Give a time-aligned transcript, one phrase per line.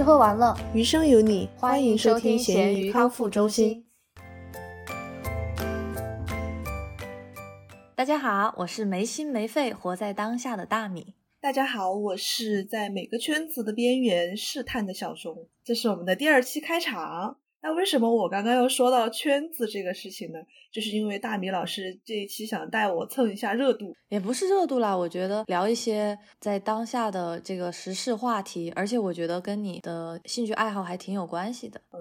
[0.00, 3.84] 吃喝玩乐，余生有你，欢迎收听咸鱼康复中心。
[7.94, 11.16] 大家好，我是没心没肺活在当下的大米。
[11.38, 15.46] 大家好，我是在每个圈子的边缘试探的小熊。
[15.62, 17.36] 这是我们的第二期开场。
[17.62, 20.38] 那为什么我刚刚又说到圈子这个事情呢？
[20.72, 24.96] 就是因为大米老师这一期想带我蹭一下热度，也不是热度啦。
[24.96, 31.80] 我觉得聊一些在当下的这个时事话题，而且我觉得跟你的兴趣爱好还挺有关系的。
[31.90, 32.00] 呃，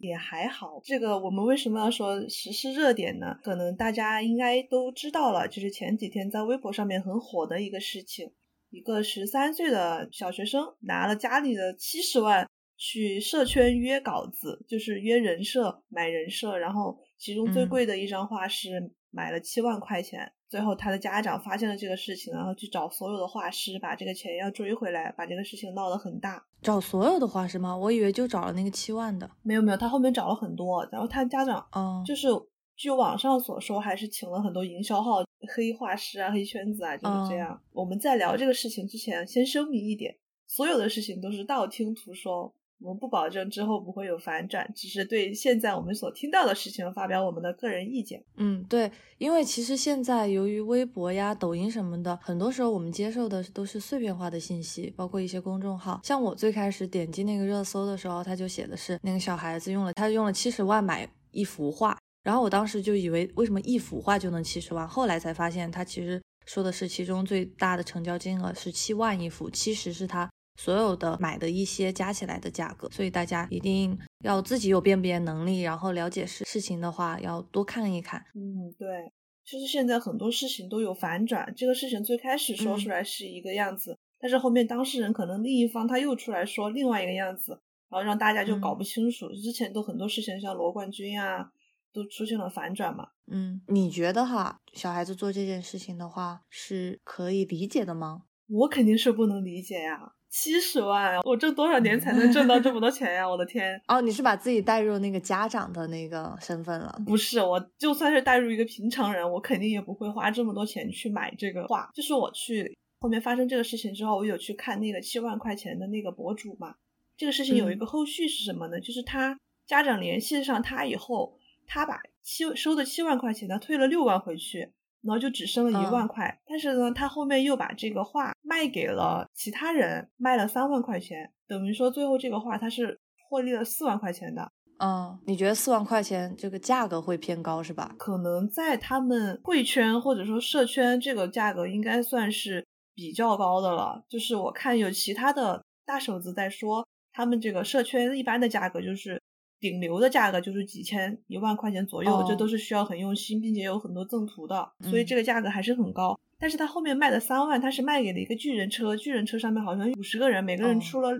[0.00, 0.80] 也还好。
[0.82, 3.36] 这个我们为什么要说时事热点呢？
[3.42, 8.32] 可能大家应该都知道了，就是前几天在微博上面很火的一个事情，
[8.70, 12.48] 一个十三岁的小学生拿了家里的七十万。
[12.86, 20.30] 去社圈约稿子，就是约人设买人设，然后其中最贵的一张画是买了七万块钱。
[20.50, 26.44] 最后他的家长发现了这个事情，然后去找所有的画师，把这个钱要追回来，把这个事情闹得很大。
[26.60, 27.74] 找所有的画师吗？
[27.74, 29.28] 我以为就找了那个七万的。
[29.42, 32.28] 没有没有，他后面找了很多，然后他家长，嗯，就是
[32.76, 35.24] 据网上所说，还是请了很多营销号、
[35.56, 37.58] 黑画师啊、黑圈子啊，就是这样。
[37.72, 40.14] 我们在聊这个事情之前，先声明一点，
[40.46, 42.54] 所有的事情都是道听途说。
[42.80, 48.22] 我们不保证之后不会有反转，只是对现在我们所听到的事情发表我们的个人意见。
[48.36, 56.00] 嗯，对，因为其实现在由于微博呀、抖音什么的，很多时候我们接受的都是碎片化的信息，包括一些公众号。
[56.02, 70.28] 像我最开始点击那个热搜的时候，他就写的是那个小孩子用了他用了七十万买一幅画，然后我当时就以为为什么一幅画就能七十万，后来才发现他其实说的是其中最大的成交金额是七万一幅，其实是他。
[70.56, 78.24] 所有的买的一些加起来的价格，所以大家一定要自己有辨别能力，然后了解事事情的话，要多看一看。
[78.34, 79.12] 嗯，对，
[79.44, 87.60] 其实现在很多事情都有反转，这个事情最开始说出来是一个样子，但是后面当事人可能另一方他又出来说另外一个样子，
[87.90, 89.28] 然后让大家就搞不清楚。
[89.32, 91.50] 之前都很多事情，像罗冠军啊，
[91.92, 93.08] 都出现了反转嘛。
[93.26, 98.22] 嗯，你觉得哈，小孩子做这件事情的话是可以理解的吗？
[98.46, 100.13] 我肯定是不能理解呀。
[100.34, 103.26] 七十万，我挣多少年才能挣到这么多钱呀？
[103.26, 103.80] 我的天！
[103.86, 107.00] 哦，你是把自己带入那个家长的那个身份了？
[107.06, 111.88] 不是，我就算是带入一个平常人，我肯定也不会花这么多钱去买这个画。
[111.94, 116.74] 就是我去后面发生这个事情之后，我有去看那个七万块钱的那个博主嘛。
[117.16, 118.80] 这个事情有一个后续是什么呢？
[118.80, 124.72] 就是他家长联系上他以后，他把七收的七万块钱他退了六万回去。
[125.06, 132.98] 然后就只剩了一万块，但是呢，他后面又把这个画卖给了其他人，卖了三万块钱，等于说最后这个画他是
[133.28, 134.50] 获利了四万块钱的。
[134.78, 137.94] 嗯，你觉得四万块钱这个价格会偏高是吧？
[137.98, 144.04] 可能在他们贵圈或者说社圈，这个价格应该算是比较高的了。
[144.08, 149.20] 就是我看有其他的大手子在说，他们这个社圈一般的价格就是。
[149.64, 156.20] 顶流的价格就是几千一万块钱左右，这都是需要很用心，并且有很多赠图的，所以这个价格还是很高。
[156.38, 161.18] 但是他后面卖的三万，他是卖给了一个巨人车，巨人车上面好像五十个人，每个人出了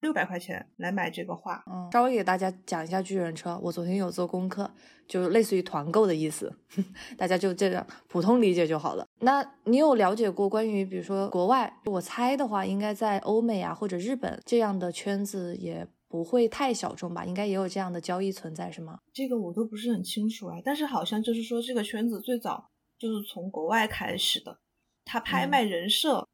[0.00, 1.62] 六百块钱来买这个画。
[1.70, 4.68] 嗯，稍微给大家讲一下巨人车，我昨天有做功课，
[5.06, 6.52] 就类似于团购的意思，
[7.16, 9.06] 大家就这样普通理解就好了。
[9.20, 11.72] 那你有了解过关于比如说国外？
[11.84, 15.86] 我猜的话，应该在欧美啊或者日本这样的圈子也。
[16.08, 17.24] 不会太小众吧？
[17.24, 19.00] 应该也有这样的交易存在，是吗？
[19.12, 24.58] 这个我都不是很清楚哎，但是好像就是说这个圈子最早就是从国外开始的，
[25.04, 26.28] 他拍卖人设。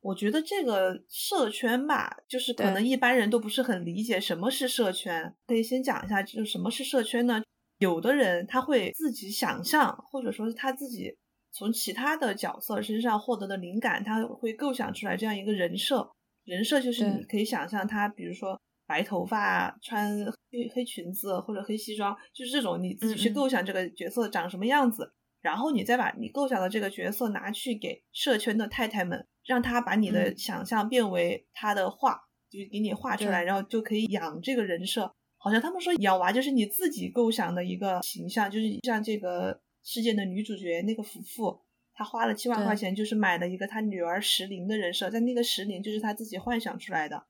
[0.00, 5.34] 我觉得这个社圈吧，就是可能一般人都不是很理解什么是社圈。
[5.48, 7.42] 可以先讲一下，就是什么是社圈呢？
[7.78, 11.12] 有的人他会自己想象，或者说是他自己
[11.50, 16.08] 从其他的角色身上获得的灵感，他会构想出来这样一个人设。
[16.44, 18.58] 人设就是你可以想象他，比如说。
[18.86, 35.12] 白头发，穿黑黑裙子或者黑西装，就是这种你自己去构想这个角色长什么样子，然后你再把你构想的这个角色拿去给社圈的太太们，让他把你的想象变为他的画，就给你画出来，然后就可以养这个人设。
[35.38, 41.60] 好像他们说养娃就是你自己构想的一个形象，就是像这个事件的女主角那个夫妇，
[41.94, 47.26] 他花了七万块钱就是买了一个他女儿石林的人设，在那个石林就是他自己幻想出来的。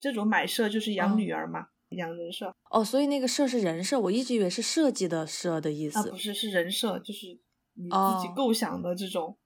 [0.00, 5.98] 这种买设就是养女儿嘛，养人设哦，所以那个设是人设，我一直以为是设计的设的意思。
[5.98, 7.26] 啊，不是，是人设，就是
[7.74, 9.36] 你自己构想的这种。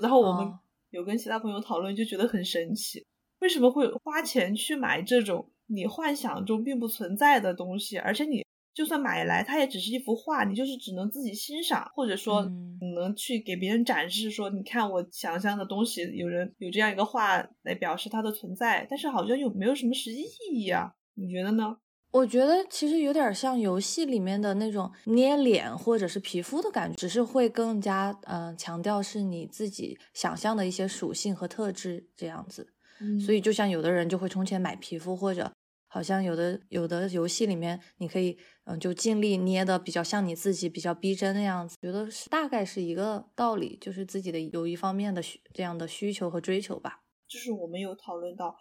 [0.00, 0.50] 然后我们
[0.88, 3.04] 有跟其他朋友讨论，就觉得很神奇，
[3.40, 7.98] 为什么会花钱去买这种你幻想中并不存在的东西？
[7.98, 8.42] 而且你
[8.78, 12.44] 就算买来，它也只是一幅画，你就是只能自己欣赏，或者说
[12.80, 20.92] 你能去给别人展示，说你看我想象的东西，有人有这样一个画来表示它的存在，但是好像又没有什么实际意义啊？
[21.14, 21.78] 你觉得呢？
[22.12, 32.72] 我觉得其实有点像游戏里面的那种捏脸或者是皮肤的感觉，只是会更加嗯强调是你自己想象的一些属性和特质这样子。
[33.26, 35.50] 所以就像有的人就会充钱买皮肤，或者。
[35.90, 38.36] 好像有的有的游戏里面，你可以
[38.70, 47.00] 嗯，就尽力捏的比较像你自己，比较逼真的样子，觉得是大概是一个道理，就是自己的有一方面的需这样的需求和追求吧。
[47.26, 48.54] 就是我们有讨论到，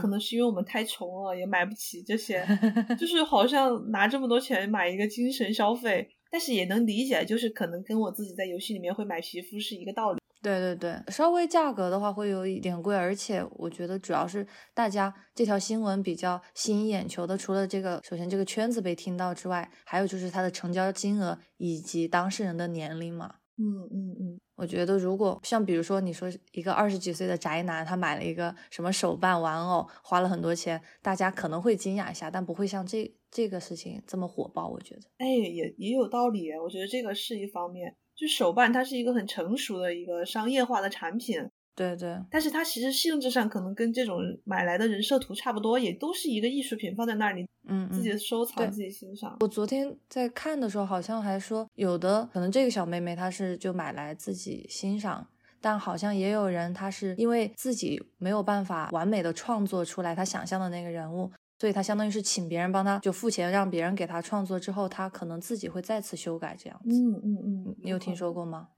[0.00, 2.44] 可能是因为我们太穷了，也买不起这些，
[2.98, 10.21] 就是好像拿这么多钱买一个精神消费，但是也能理解，就是可能跟我自己在游戏里面会买皮肤是一个道理。
[10.42, 14.44] 对对对，稍微价格的话会有一点贵，而且我觉得主要是
[14.74, 23.36] 大家这条新闻比较吸引眼球的，除了这个，首先这个圈子被听到之外，还有就是它的成交金额以及当事人的年龄嘛。
[23.56, 34.66] 嗯嗯嗯，我觉得如果像比如说你说一个二十几岁的宅男，他买了一个什么手办玩偶，花了很多钱，大家可能会惊讶一下，但不会像这这个事情这么火爆。
[34.66, 37.94] 我觉得，哎，也也有道理，我觉得这个是一方面。
[38.22, 42.16] 就手办，它是一个很成熟的一个商业化的产品，对对。
[42.30, 49.36] 但是它其实性质上可能跟这种买来的人设图差不多，也都是一个艺术品放在那里，嗯，自己收藏、自己欣赏。
[49.40, 55.26] 我昨天在看的时候，好像还说有的可能这个小妹妹她是就买来自己欣赏，
[55.60, 61.28] 但好像也有人她是因为自己没有办法完美的创作出来她想象的那个人物。
[61.62, 66.90] 所以他相当于是请别人帮他，就付钱让别人给他创作之后，他可能自己会再次修改这样子。
[66.90, 67.38] 嗯嗯
[67.68, 68.70] 嗯，你有听说过吗？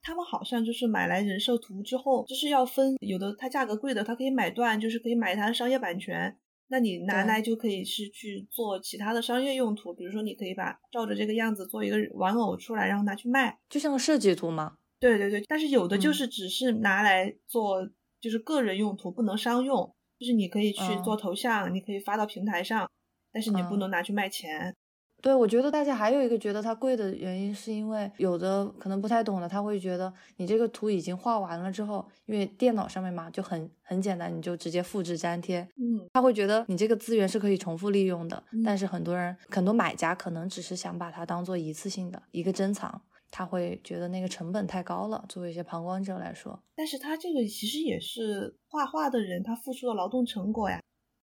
[0.00, 6.34] 他们好像就是买来人设图之后，就是要分，有的它价格贵的，它可以买断，就是可以买它的商业版权。
[6.68, 14.76] 那你拿来就可以是去做其他的商业用途，比如说你可以把照着这个样子做一个玩偶出来，然后拿去卖，就像个设计图吗？
[14.98, 17.86] 对对对，但是有的就是只是拿来做，
[18.18, 19.94] 就是个人用途，不能商用。
[20.18, 22.88] 就是你可以去做头像，你可以发到平台上，
[23.32, 24.74] 但是你不能拿去卖钱。
[25.22, 35.66] 对，我觉得大家还有一个觉得它贵的原因，是因为有的可能不太懂的，他会觉得你这个图已经画完了之后，因为电脑上面嘛就很很简单，你就直接复制粘贴。
[35.76, 38.40] 嗯，他会觉得你这个资源是可以重复利用的。
[38.64, 43.02] 但是很多人很多买家可能只是想把它当做一次性的一个珍藏。
[43.36, 46.58] 他会觉得那个成本太高了，作为一些旁观者来说。
[46.74, 50.80] 但是他这个其实也是画画的人他付出的劳动成果呀。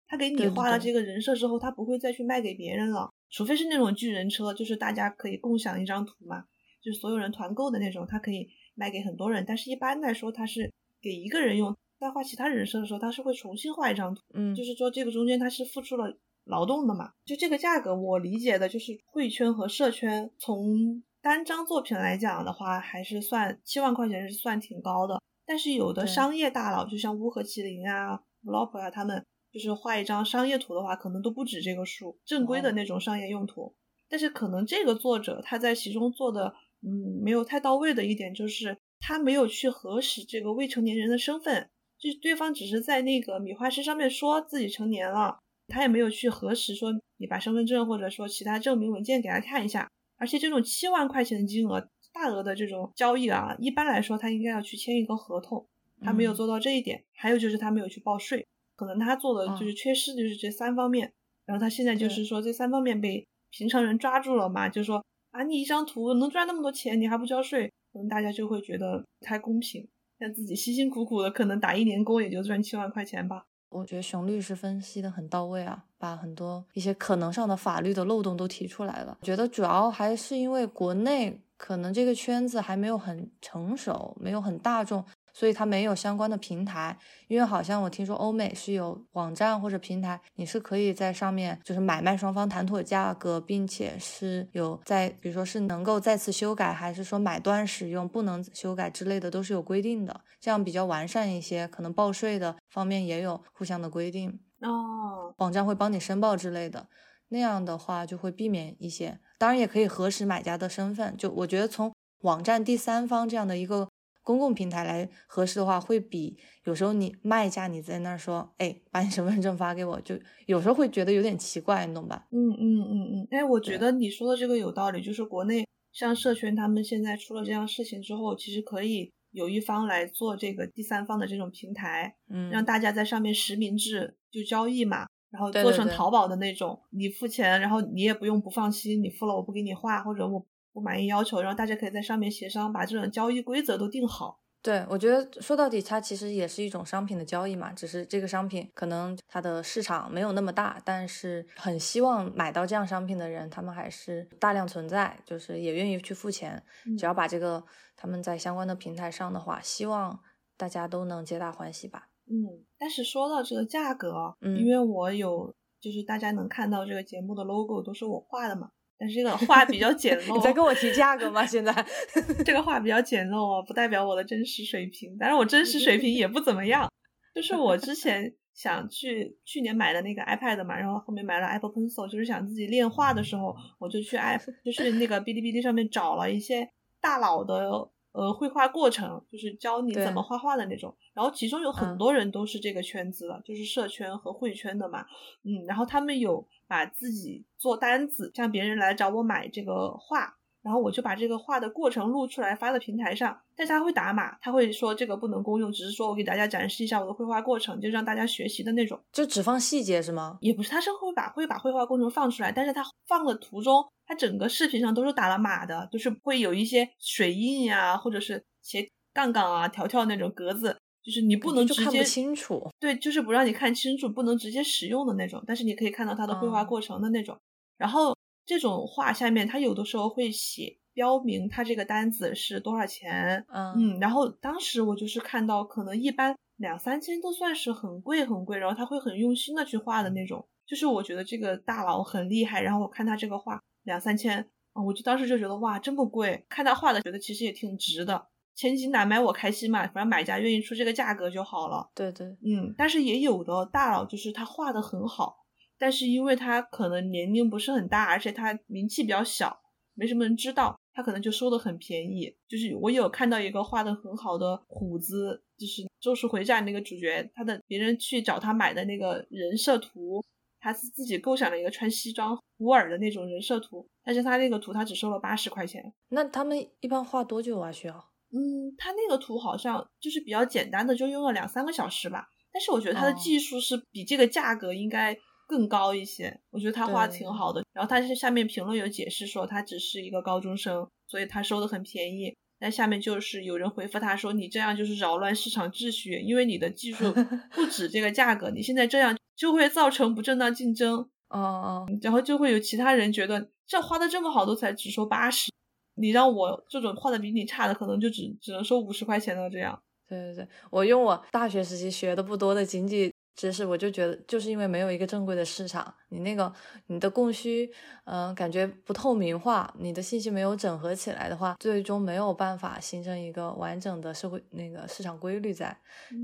[0.08, 6.46] 他给你画了这个人设之后，他不会再去卖给别人了，除非是那种巨人车，就是大家可以共享一张图嘛，
[6.82, 9.44] 就是所有人团购的那种，他可以卖给很多人。
[9.46, 10.72] 但是一般来说，他是
[11.02, 11.76] 给一个人用。
[12.00, 14.22] 在画其他人设的时候，他是会重新画一张图。
[14.34, 17.12] 嗯，就是说这个中间他是付出了劳动的嘛。
[17.26, 21.04] 就这个价格，我理解的就是绘圈和社圈从。
[21.28, 25.22] 单张作品来讲的话，还是算七万块钱是算挺高的。
[25.46, 29.22] 但是有的商业大佬，就像乌合麒麟啊、o p 啊，他们
[29.52, 32.18] 就是画一张商业图的话，可能都不止这个数。
[32.24, 33.76] 正规的那种商业用途，
[34.08, 41.70] 但是可能这个作者他在其中做的，嗯，没有太到位的一点就是，他没有去核实这个未成年人的身份，
[42.00, 49.90] 就是对方只是在那个米画师上面说自己成年了，他也没有去核实说你把身份证或者说其他证明文件给他看一下。
[50.18, 55.66] 而且这种七万块钱的金额，大额的这种交易啊，一般来说他应该要去签一个合同，
[56.02, 57.04] 他没有做到这一点。
[57.14, 58.46] 还有就是他没有去报税，
[58.76, 61.12] 可能他做的就是缺失的就是这三方面。
[61.46, 69.88] 然后他现在就是说这三方面被平常人抓住了嘛，就说啊你一张图能赚那么多钱，你还不交税，可能大家就会觉得不太公平。
[70.20, 73.46] 像自己辛辛苦苦的，可能打一年工也就赚七万块钱吧。
[73.70, 79.18] 我觉得熊律师分析的很到位啊，把很多一些可能上的法律的漏洞都提出来了。
[79.22, 85.04] 觉得主要还是因为国内可能这个圈子还没有很成熟，没有很大众。
[85.38, 101.68] 所以它没有相关的平台，因为好像我听说欧美是有网站或者平台，你是可以在上面就是买卖双方谈妥价格，并且是有在，比如说是能够再次修改，还是说买断使用不能修改之类的，都是有规定的，这样比较完善一些。
[101.68, 106.88] 可能报税的方面也有互相的规定哦，网站会帮你申报之类的，
[107.28, 109.20] 那样的话就会避免一些。
[109.38, 113.88] 当然也可以核实买家的身份，就我觉得从网站第三方这样的一个。
[114.28, 122.28] 公共平台来核实的话，会比有时候你卖家你在那儿说，哎，把你身份证发给我，就有时候会觉得有点奇怪，你懂吧？
[122.32, 123.28] 嗯嗯嗯嗯。
[123.32, 135.08] 哎，我觉得你说的这个有道理，就是国内像社圈他们现在出了这样事情之后，其实可以有一方来做这个第三方的这种平台，嗯，让大家在上面实名制就交易嘛。
[135.30, 140.46] 然后做成淘宝的那种，你付钱，然后你也不用不放心，你付了我不给你画，或者我
[140.78, 144.40] 不满意要求，然后大家可以在上面协商，把这种交易规则都定好。
[144.62, 156.62] 对，我觉得说到底，它其实也是一种商品的交易嘛，只是这个商品可能它的市场没有那么大，但是很希望买到这样商品的人，他们还是大量存在，就是也愿意去付钱。
[156.96, 157.64] 只要把这个
[157.96, 160.20] 他们在相关的平台上的话，希望
[160.56, 162.10] 大家都能皆大欢喜吧。
[162.30, 168.70] 嗯，但是说到这个价格，嗯，因为我有，就是大家能看到这个节目的 logo 都是我画的嘛。
[169.00, 171.46] 但是这个话比较简陋， 你在跟我提价格吗？
[171.46, 171.74] 现在
[172.46, 175.16] 这个话比较简陋啊，不代表我的真实水平。
[175.20, 176.90] 但是我真实水平也不怎么样。
[177.36, 186.68] 就是我之前想去去年买的那个 iPad 嘛，然后后面买了 Apple Pencil，就是想自己练画的时候，我就去 App，就是那个哔哩哔哩上面找了一些
[187.00, 187.92] 大佬的。
[188.14, 195.06] 呃，绘画过程就是教你怎么画画的那种，然后其中有很多人都是这个圈子的，就是社圈和绘圈的嘛，
[195.44, 200.37] 嗯，然后他们有把自己做单子，像别人来找我买这个画，
[200.68, 210.38] 然后我就把这个画的过程录出来发到平台上，但是他会打码，他会说这个不能公用，只是说我给大家展示一下我的绘画过程，就让大家学习的那种，就只放细节是吗？
[210.42, 213.82] 也不是，他是会把会把绘画过程放出来，但是他放的途中。
[214.10, 222.70] 他整个视频上都是打了码的，就是会有一些水印呀，或者是斜杠杠啊、条条那种格子，就是你不能直接清楚。
[222.80, 225.44] 对，就是不让你看清楚，不能直接使用的那种。
[225.46, 227.38] 但是你可以看到它的绘画过程的那种。
[227.78, 228.16] 然后
[228.48, 233.46] 这种画下面，他有的时候会写标明他这个单子是多少钱。
[233.54, 240.48] 嗯，然后当时我就是看到，可能一般两三千都算是很贵很贵，然后他会很用心的去画的那种。
[240.66, 243.62] 就是我觉得这个大佬很厉害，然后我看他这个画。
[243.84, 246.46] 两三千啊，我就当时就觉得哇，这么贵！
[246.50, 251.90] 看他画的，觉得其实也挺值的，千金难买我开心嘛，反正买家愿意出这个价格就好了。
[251.96, 255.46] 对对，嗯，但是也有的大佬就是他画的很好，
[255.78, 259.60] 但是因为他可能年龄不是很大，而且他名气比较小，
[259.94, 262.36] 没什么人知道，他可能就收的很便宜。
[262.48, 270.24] 就是我有看到一个画的很好的虎子，就是《咒术回战》那个主角，他的别人去找他买的那个人设图。
[270.60, 275.94] 他是自己构想了一个穿西装、虎耳的那种人设图，但是他那个图他只收了八十块钱。
[276.10, 277.72] 那他们一般画多久啊？
[277.72, 277.94] 需要？
[278.34, 282.28] 嗯，他那个图好像就是比较简单的，就用了两三个小时吧。
[282.52, 285.16] 但是我觉得他的技术是比这个价格应该
[285.48, 286.40] 更高一些。
[286.52, 287.64] 我觉得他画的挺好的。
[287.74, 292.36] 然后他是下面评论有解释说，他只是一个高中生，所以他收的很便宜。
[292.60, 297.12] 但下面就是有人回复他说，你这样就是扰乱市场秩序，因为你的技术
[297.56, 299.18] 不止这个价格，你现在这样。
[299.38, 300.98] 就会造成不正当竞争，
[301.30, 305.52] 哦哦，然后就会有其他人觉得这画的这么好，都才只收八十，
[305.94, 309.48] 你让我这种画的比你差的，可能就只只能收五十块钱了。
[309.48, 313.14] 这样，对对对，我用我大学时期学的不多的经济。
[313.38, 316.52] 知识我就觉得，就是因为没有一个正规的市场，你那个
[316.88, 317.72] 你的供需，
[318.06, 325.78] 嗯，感觉不透明化，你的信息没有整合起来的话，最终没有办法形成一个完整的社会那个市场规律，在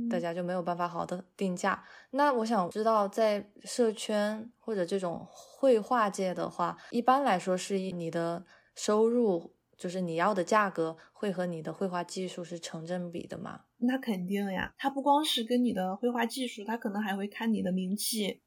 [0.10, 1.82] 大家就没有办法好的定价。
[2.10, 8.44] 那我想知道，在社圈或者这种绘画界的话，一般来说是以你的
[8.74, 9.54] 收入。
[9.84, 13.66] 就是你要的价格会和你的绘画技术是成正比的吗？
[13.80, 18.42] 那肯定呀，它不光是跟你的绘画技术，它可能还会看你的名气、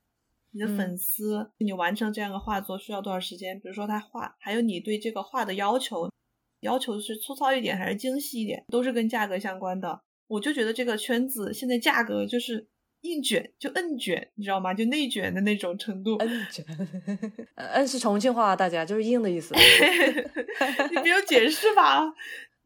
[0.52, 3.60] 你的粉丝，你完成这样的画作需要多少时间。
[3.60, 6.10] 比如说他画，还有你对这个画的要求，
[6.60, 10.00] 要求是粗糙一点还是精细一点，都是跟价格相关的。
[10.28, 12.66] 我就觉得这个圈子现在价格就是。
[13.02, 14.74] 硬卷就摁卷，你知道吗？
[14.74, 16.16] 就内卷的那种程度。
[16.16, 16.64] 摁卷，
[17.54, 19.54] 摁是重庆话，大家就是硬的意思。
[20.90, 22.12] 你不用解释吧？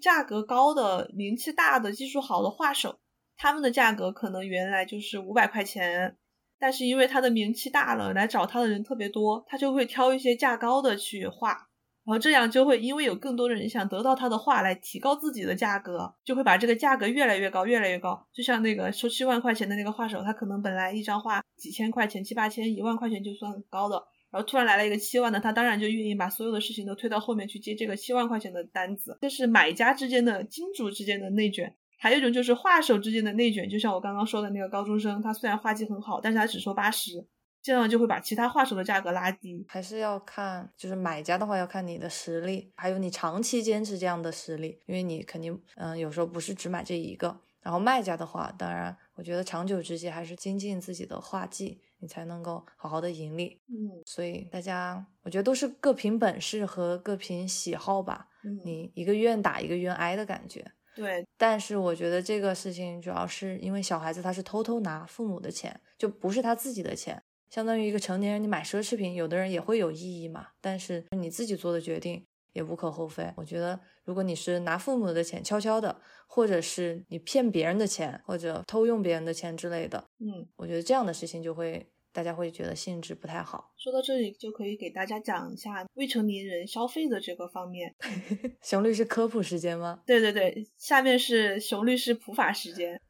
[0.00, 3.00] 价格高的、名气大的、技术好的画手，
[3.36, 6.16] 他们的价格可能原来就是五百块钱，
[6.58, 11.69] 但是因为他的名气大了，来找他的人特别多，他就会挑一些价高的去画。
[12.04, 18.26] 然后这样就会因为有更多的人想得到他的画来提高自己的价格，就会把这个价格越来越高，越来越高。
[18.32, 29.16] 就像那个收七万块钱的那个画手，他可能本来一张画几千块钱、七八千、一万块钱就算高的，然后突然来了一个七万的，他当然就愿意把所有的事情都推到后面去接这个七万块钱的单子。
[29.20, 33.68] 这是买家之间的金主之间的内卷，还有一种就是画手之间的内卷。
[33.68, 37.24] 就像我刚刚说的那个高中生，他虽然画技很好，但是他只收八十。
[37.62, 47.40] 这样就会把其他画手的价格拉低，还是要看，就是买家的话要看你的实力，还有你长期坚持这样的实力，因为你肯定，嗯，有时候不是只买这一个。
[47.62, 53.60] 然后卖家的话，当然，我觉得长久之计还是精进自己的画技，你才能够好好的盈利。
[53.68, 58.28] 嗯，所以大家，我觉得都是各凭本事和各凭喜好吧。
[58.44, 60.72] 嗯，你一个愿打一个愿挨的感觉。
[60.96, 67.22] 对，但是我觉得这个事情主要是因为小孩子他是偷偷拿父母的钱，就不是他自己的钱。
[67.50, 70.46] 相当于一个成年人，你买奢侈品，有的人也会有意义嘛。
[70.60, 73.28] 但是你自己做的决定也无可厚非。
[73.36, 83.72] 我觉得，如果你是拿父母的钱悄悄的，或者是你骗别人的钱，或者偷用别人的钱之类的，嗯，我觉得这样的事情就会大家会觉得性质不太好。
[83.76, 87.92] 说到这里，就可以给大家讲一下未成年人消费的这个方面。
[88.62, 90.02] 熊律师科普时间吗？
[90.06, 93.00] 对对对，下面是熊律师普法时间。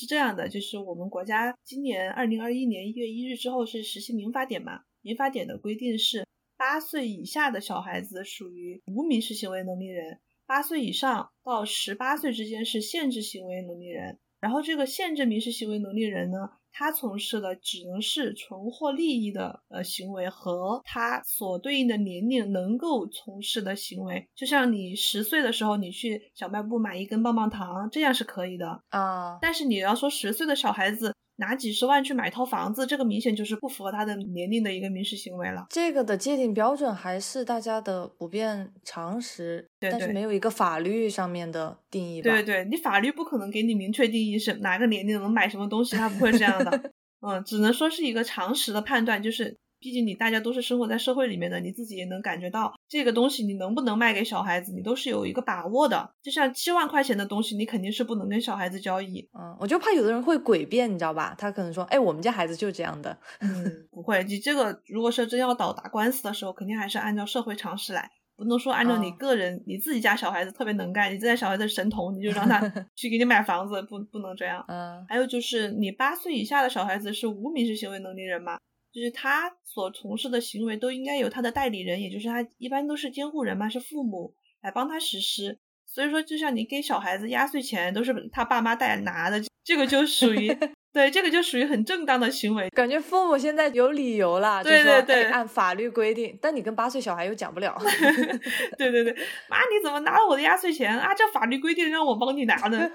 [0.00, 4.80] 是这样的，就是我们国家今年二零二一年一月一日之后是实行民法典嘛？
[5.02, 6.26] 民法典的规定是
[6.56, 14.18] 八岁以下的小孩子属于无民事行为能力人，八岁以上到十八岁之间是限制行为能力人。
[14.40, 16.38] 然后这个限制民事行为能力人呢？
[16.72, 29.38] 他从事的只能是纯获利益的呃行为和他所对应的年龄能够从事的行为，就像你十岁的时候你去小卖部买一根棒棒糖，这样是可以的啊。
[29.40, 31.14] 但是你要说十岁的小孩子。
[31.40, 35.66] 拿几十万去买套房子，这个明显就是不符合他的年龄的一个民事行为了。
[35.70, 42.30] 这个的界定标准还是大家的普遍常识，但是没有一个法律上面的定义吧。
[42.30, 46.92] 对对，你法律不可能给你明确定义是哪个年龄能买什么东西，它不会这样的。
[47.26, 49.56] 嗯，只能说是一个常识的判断，就是。
[49.80, 56.10] 毕竟你大家都是生活在社会里面的，你自己也能感觉到这个东西你能不能卖给小孩子，你都是有一个把握的。
[56.22, 59.26] 就像七万块钱的东西，你肯定是不能跟小孩子交易。
[59.32, 61.34] 嗯，我就怕有的人会诡辩，你知道吧？
[61.38, 63.16] 他可能说，哎，我们家孩子就是这样的。
[63.40, 72.60] 嗯，不会，你这个如果是真要倒打官司的时候，肯定还是按照社会常识来，不能说按照你个人你自己家小孩子特别能干，你自己小孩子神童，你就让他
[72.94, 74.62] 去给你买房子，不不能这样。
[74.68, 78.58] 嗯，还有就是你八岁以下的小孩子是无民事行为能力人嘛？
[78.92, 85.58] 就是他所从事的行为都应该由他的代理人，也就是他一般都是监护人嘛，是父母来帮他实施。
[85.86, 90.56] 所以说，就像你给小孩子压岁钱都是他爸妈代拿的，这个就属于。
[90.92, 97.76] 对，这个就属于很正当的行为，感觉父母现在有理由了，对对对，按法律规定，但你跟八岁小孩又讲不了。
[98.76, 99.12] 对对对，
[99.48, 101.14] 妈，你怎么拿了我的压岁钱啊？
[101.14, 102.90] 这法律规定让我帮你拿的，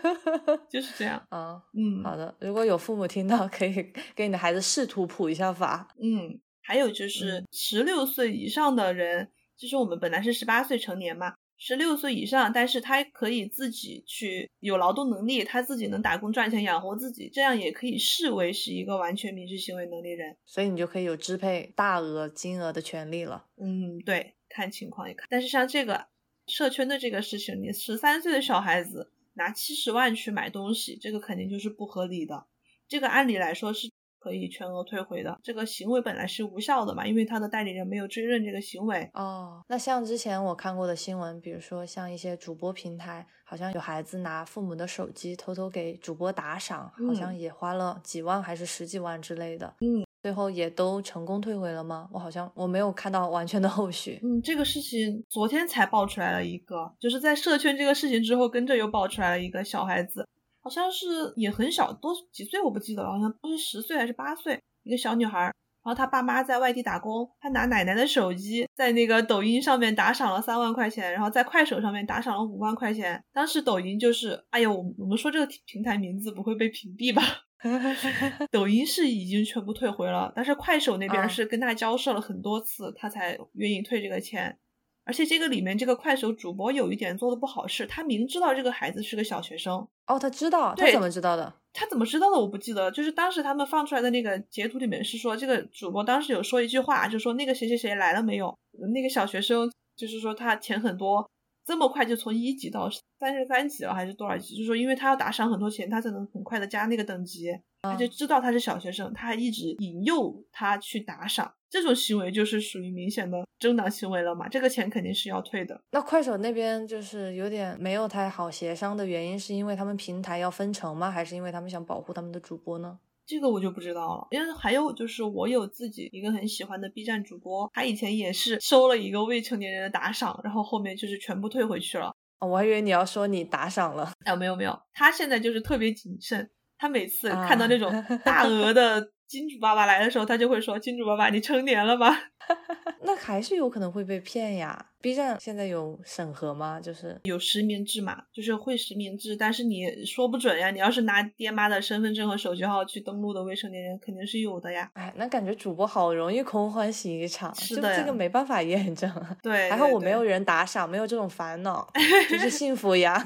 [0.70, 1.22] 就是这样。
[1.32, 3.74] 啊，嗯，好的，如果有父母听到，可以
[4.14, 5.88] 给你的孩子试图普一下法。
[6.02, 11.34] 嗯，还有就是十六岁以上的人，就是我们本来是十八岁成年嘛。
[11.58, 23.46] 十六岁以上，但是他可以自己去有劳动能力，他自己能打工赚钱养活自己，这样也可以视为是一个完全民事行为能力人，所以你就可以有支配大额金额的权利了。
[23.58, 25.28] 嗯，对，看情况也看。
[25.30, 26.08] 但是像这个
[26.48, 32.46] 社圈的这个事情，你十三岁的小孩子拿七十万去买东西，这个肯定就是不合理的。
[32.88, 33.90] 这个按理来说是。
[34.26, 39.08] 可以全额退回的，这个行为本来是无效的嘛，因为他的代理人没有追认这个行为。
[39.14, 49.72] 哦，那像之前我看过的新闻，比如说像一些主播平台，好像有孩子拿父母的手机偷偷给主播打赏，好像也花了几万还是十几万之类的。
[49.82, 52.10] 嗯，最后也都成功退回了吗？
[52.12, 54.20] 我好像我没有看到完全的后续。
[54.24, 60.28] 嗯，这个事情昨天才爆出来了一个，就是在社圈这个事情之后，跟着又爆出来了一个小孩子。
[60.66, 65.40] 好像是也很小，多几岁我不记得了，好像不是十岁还是八岁，一个小女孩。
[65.42, 73.24] 然后她爸妈在外地打工，她拿奶奶的手机在那个抖音上面打赏了三万块钱，然后在快手上面打赏了五万块钱。
[73.32, 77.22] 当时抖音就是，哎呀，我我们说这个平台名字不会被屏蔽吧？
[78.50, 84.58] 抖音是已经全部退回了，但是快手那边是跟他交涉了很多次，他才愿意退这个钱。
[85.06, 91.54] 而且这个里面这个快手主播有一点做的不好，是他明知道这个孩子是个小学生哦，他知道，他怎么知道的？
[91.74, 92.38] 他怎么知道的？
[92.38, 98.58] 我不记得，就是当时他们放出来的那个截图里面是说，这个主播当时有说一句话，就说那个谁谁谁来了没有？
[98.94, 101.30] 那个小学生就是说他钱很多，
[101.66, 102.90] 这么快就从一级到
[103.20, 104.56] 三十三级了，还是多少级？
[104.56, 107.52] 就是说因为他要打赏很多钱，他才能很快的加那个等级。
[107.92, 114.48] 他就知道他是小学生，他还一直引诱他去打赏，这种行为就是属于明显的正当行为了嘛？
[114.48, 115.82] 这个钱肯定是要退的。
[115.92, 121.10] 那快手那边就是有点没有太好协商的原因，是因为他们平台要分成吗？
[121.10, 123.00] 还是因为他们想保护他们的主播呢？
[123.26, 124.28] 这个我就不知道了。
[124.30, 132.14] 因为还有就是我有自己一个很喜欢的 B 站主播，他以前也是收了一个未成年人的打赏，然后后面就是全部退回去了。
[132.40, 134.12] 哦，我还以为你要说你打赏了。
[134.26, 136.52] 啊，没有没有，他现在就是特别谨慎。
[136.78, 137.92] 他每次看到那种
[138.24, 142.16] 大 额的金主爸爸来的时候，他就会说：“金主爸爸，你成年了吗？”
[143.02, 144.88] 那还是有可能会被骗呀。
[145.02, 146.80] B 站现在有审核吗？
[146.80, 150.70] 就是有实名制嘛，就是会实名制，但是你说不准呀。
[150.70, 154.90] 你要是拿爹妈的身份证和手机号去登录的未成年人，肯定是有的呀。
[154.94, 159.12] 哎，那感觉主播好容易空欢喜一场，是的，这个没办法验证。
[159.42, 161.88] 对，还好我没有人打赏，没有这种烦恼，
[162.30, 163.24] 就是幸福呀。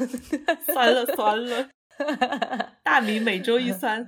[0.73, 1.69] 算了算了。
[2.83, 4.07] 大米每周一餐，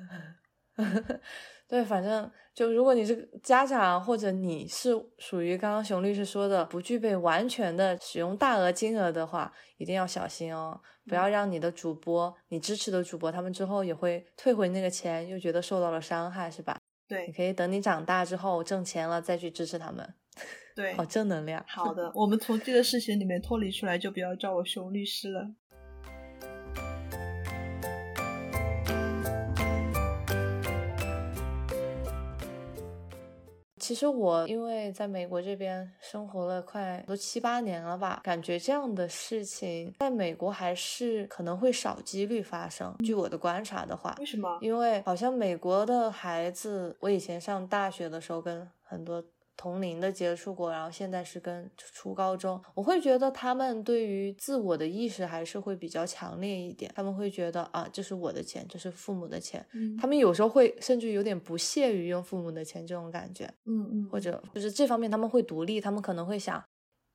[1.68, 16.78] 对，反正就如果你是家长，或者你是属于刚刚熊律师说的不具备完全的使用大额金额的话，一定要小心哦，不要让你的主播、你支持的主播，他们之后也会退回那个钱，又觉得受到了伤害，是吧？
[17.08, 20.14] 对，你可以等你长大之后挣钱了再去支持他们。
[20.74, 21.64] 对，好正能量。
[21.68, 25.54] 好的，我们从这个事情里面脱离出来，就不要叫我熊律师了。
[33.82, 42.96] 其实我因为在美国这边生活了快都七八年了吧，感觉这样的事情在美国还是可能会少几率发生。
[43.00, 44.58] 据我的观察的话，为什么？
[44.62, 49.22] 因为好像美国的孩子，我以前上大学的时候跟很多。
[49.62, 56.92] 同龄的接触过，然后现在是跟初高中，我会觉得他们对于自我的意识还是会比较强烈一点。
[56.96, 59.64] 他们会觉得啊，这是我的钱，这是父母的钱。
[59.74, 63.46] 嗯，他们有时候会甚至有点不屑于用父母的钱这种感觉。
[63.66, 66.64] 嗯嗯，或者就是这方面他们会独立，他们可能会想，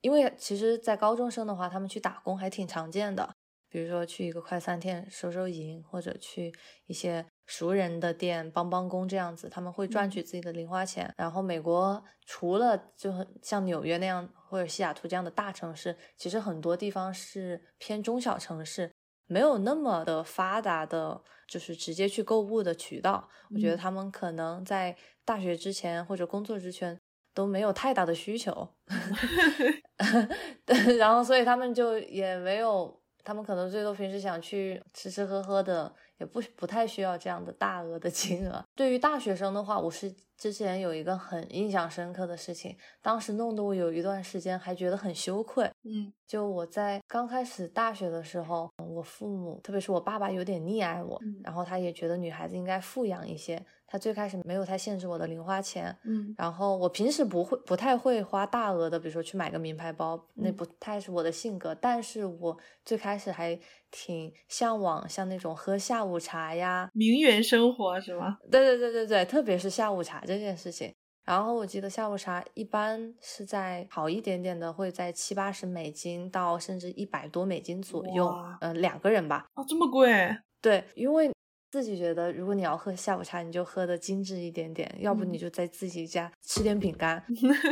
[0.03, 3.35] 因为其实，在高中生的话，他们去打工还挺常见的，
[3.69, 6.55] 比如说去一个快餐店收收银，或者去
[6.87, 7.27] 一些。
[7.47, 11.13] 熟人的店帮帮工这样子，他们会赚取自己的零花钱。
[11.17, 18.93] 然后美国除了就像纽约那样或者西雅图这样的大城市，其实很多地方是偏中小城市，
[19.27, 23.29] 没有那么的发达的，就是直接去购物的渠道。
[23.55, 26.99] 我觉得他们可能在大学之前或者工作之前
[27.33, 28.69] 都没有太大的需求，
[30.99, 35.95] 然后所以他们就也没有，他们可能最多平时想去吃吃喝喝的。
[36.19, 38.65] 也不不太需要这样的大额的金额。
[38.75, 45.71] 对于大学生的话，我是之前有一个很印象深刻的事情，当时弄得我有一段时间还觉得很羞愧。
[45.85, 53.65] 嗯，就我在刚开始大学的时候，我父母，特别是我爸爸，有点溺爱我，然后他也觉得女孩子应该富养一些。
[53.89, 61.73] 他最开始没有太限制我的零花钱，嗯，然后我平时不会不太会花大额的，比如说去买个名牌包，那不太是我的性格。
[61.75, 63.59] 但是我最开始还
[63.91, 68.39] 挺向往像那种喝下午茶呀，名媛生活是吗？
[68.51, 70.93] 对对对对对，特别是下午茶这件事情。
[71.25, 79.47] 然后我记得下午茶一般是在好一点点的，会在七八十美金到甚至一百多美金左右，嗯，两个人吧。
[79.55, 80.37] 啊，这么贵？
[80.61, 81.31] 对，因为。
[81.77, 87.23] 自己觉得，如果你要喝下午茶，你就喝的精致一点点，要不你就在自己家吃点饼干。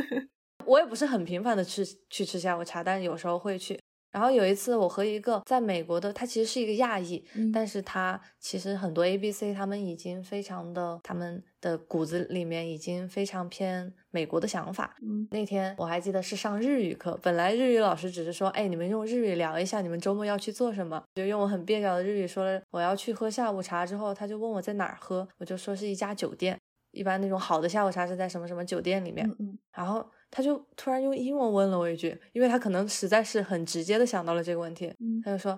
[0.66, 3.80] 我也不是很频繁的去去吃下午茶，但是有时候会去。
[4.14, 14.94] 然后有一次，我和一个在美国的，他其实是一个亚裔，但是他其实很多 A B C 他们已经非常的，他们的骨子里面已经非常偏美国的想法。
[15.02, 26.56] 嗯，那天我还记得是上日语课，本来日语老师只是说，哎，你们用日语聊一下你们周末要去做什么，就用我很蹩脚的日语说了我要去喝下午茶，之后他就问我在哪儿喝，我就说是一家酒店，
[26.92, 29.28] 一般那种好的下午茶是在什么什么酒店里面。
[29.28, 30.08] 嗯嗯，然后。
[30.36, 34.92] 他就突然用英文问了我一句，因为他可能实在是很直接的想到了这个问题，
[35.24, 35.56] 他就说：“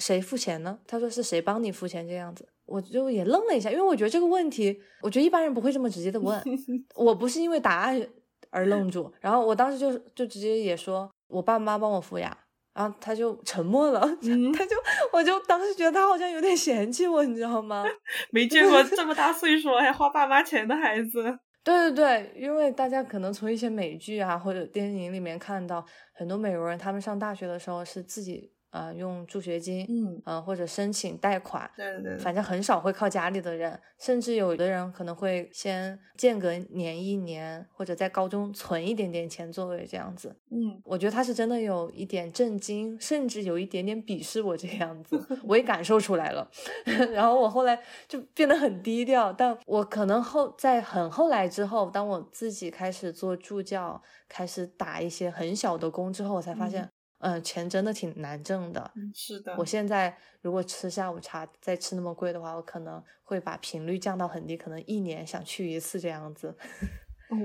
[0.00, 6.42] 谁付钱呢？”他说：“是谁帮你付钱？”这样子，我就也愣了一下，因为我觉得这个问题，我觉得一般人不会这么直接的问。
[6.96, 8.02] 我不是因为答案
[8.48, 12.34] 而愣住，然后我当时就就直接也说：“我爸妈帮我付呀。”
[12.72, 14.76] 然后他就沉默了，他就
[15.12, 17.84] 我就当时觉得他好像有点嫌弃我，你知道吗？
[18.30, 21.38] 没见过这么大岁数还花爸妈钱的孩子。
[21.70, 28.52] 对对对，因为大家可能从一些美剧啊或者电影里面看到，很多美国人他们上大学的时候是自己。
[28.70, 40.36] 呃，用助学金，嗯，呃，或者申请贷款，对对对，反正很少会靠家里的人，甚至有的人可能会先间隔年一年，或者在高中存一点点钱作为这样子。
[40.50, 46.48] 嗯，我觉得他是真的有一点震惊，甚至有一点点鄙视我这个样子，我也感受出来了。
[47.12, 56.82] 然后我后来就变得很低调，但我可能后在很后来之后，当我自己开始做助教，开始打一些很小的工之后，我才发现。
[56.82, 56.88] 嗯，
[57.42, 58.90] 钱真的挺难挣的。
[59.14, 66.56] 是的，我现在如果吃下午茶再吃那么贵的话，我可能会把频率降到很低，可能一年想去一次这样子。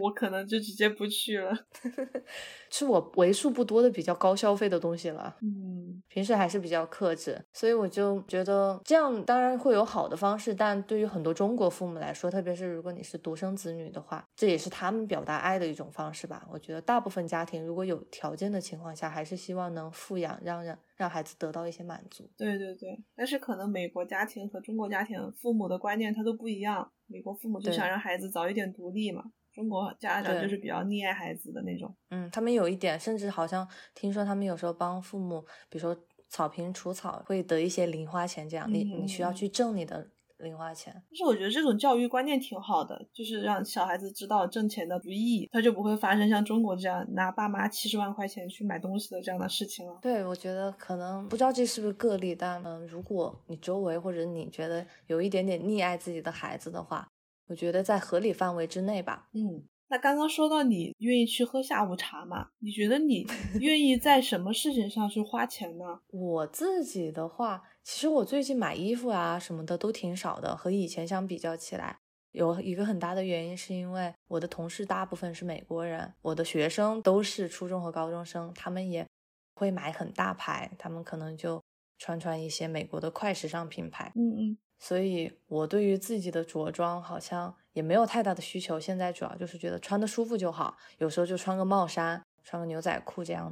[0.02, 1.52] 我可能就直接不去了，
[2.72, 5.36] 是我为数不多的比较高消费的东西了。
[5.42, 16.48] 嗯，平时还是比较克制，所以我就觉得这样当然会有好的方式，但对于很多中国父母来说，特别是如果你是独生子女的话，这也是他们表达爱的一种方式吧。
[16.52, 22.30] 我觉得大部分家庭如果有条件的情况下，还是希望能富养，让让让孩子得到一些满足。
[22.38, 29.24] 对对对，但是可能美国家庭和中国家庭父母的观念他都不一样，美国父母就想让孩子早一点独立嘛。
[29.56, 40.94] 中国家长就是比较溺爱孩子的那种，嗯，他们有一点，甚至好像听说他们有时候帮父母，比如说草坪除草会得一些零花钱，这样你你需要去挣你的零花钱。
[40.94, 49.98] 但是我觉得这种教育观念挺好的，就是让小孩子知道挣钱的不易，他就不会发生像中国这样拿爸妈七十万块钱去买东西的这样的事情了。
[50.02, 57.08] 对，我觉得可能不知道这是不是个例，但嗯，如果你周围或者你觉得有一点点溺爱自己的孩子的话，
[57.48, 59.30] 我觉得在合理范围之内吧。
[59.34, 59.64] 嗯。
[59.88, 62.48] 那刚刚说到你愿意去喝下午茶嘛？
[62.58, 63.24] 你觉得你
[63.62, 66.00] 愿意在什么事情上去花钱呢？
[66.08, 72.00] 我自己的话，其实我最近买衣服啊什么的都挺少的，和以前相比较起来，
[72.32, 79.06] 有一个很大的原因是因为我的同事大部分是美国人，我的学生都是初中和高中生，他们也
[79.54, 81.62] 会买很大牌，他们可能就
[82.00, 84.12] 穿穿一些美国的快时尚品牌。
[84.16, 84.58] 嗯嗯。
[84.80, 88.80] 所以，我对于自己的着装好像也没有太大的需求。
[88.80, 93.52] 现在主要就是觉得穿的舒服就好，有时候就穿个帽衫、穿个牛仔裤这样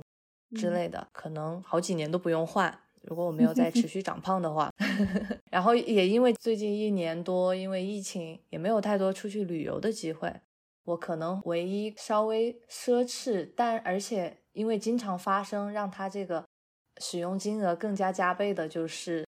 [0.55, 2.79] 之类的，可能好几年都不用换。
[3.01, 4.69] 如果我没有再持 续长胖的话，
[5.51, 10.33] 然后也因为最近一年多，因为疫情，也没有太多出去旅游的机会。
[10.86, 16.45] 我可能唯一稍微奢侈，但而且因为经常发生，让它这个
[17.01, 19.25] 使用金额更加加倍的，就是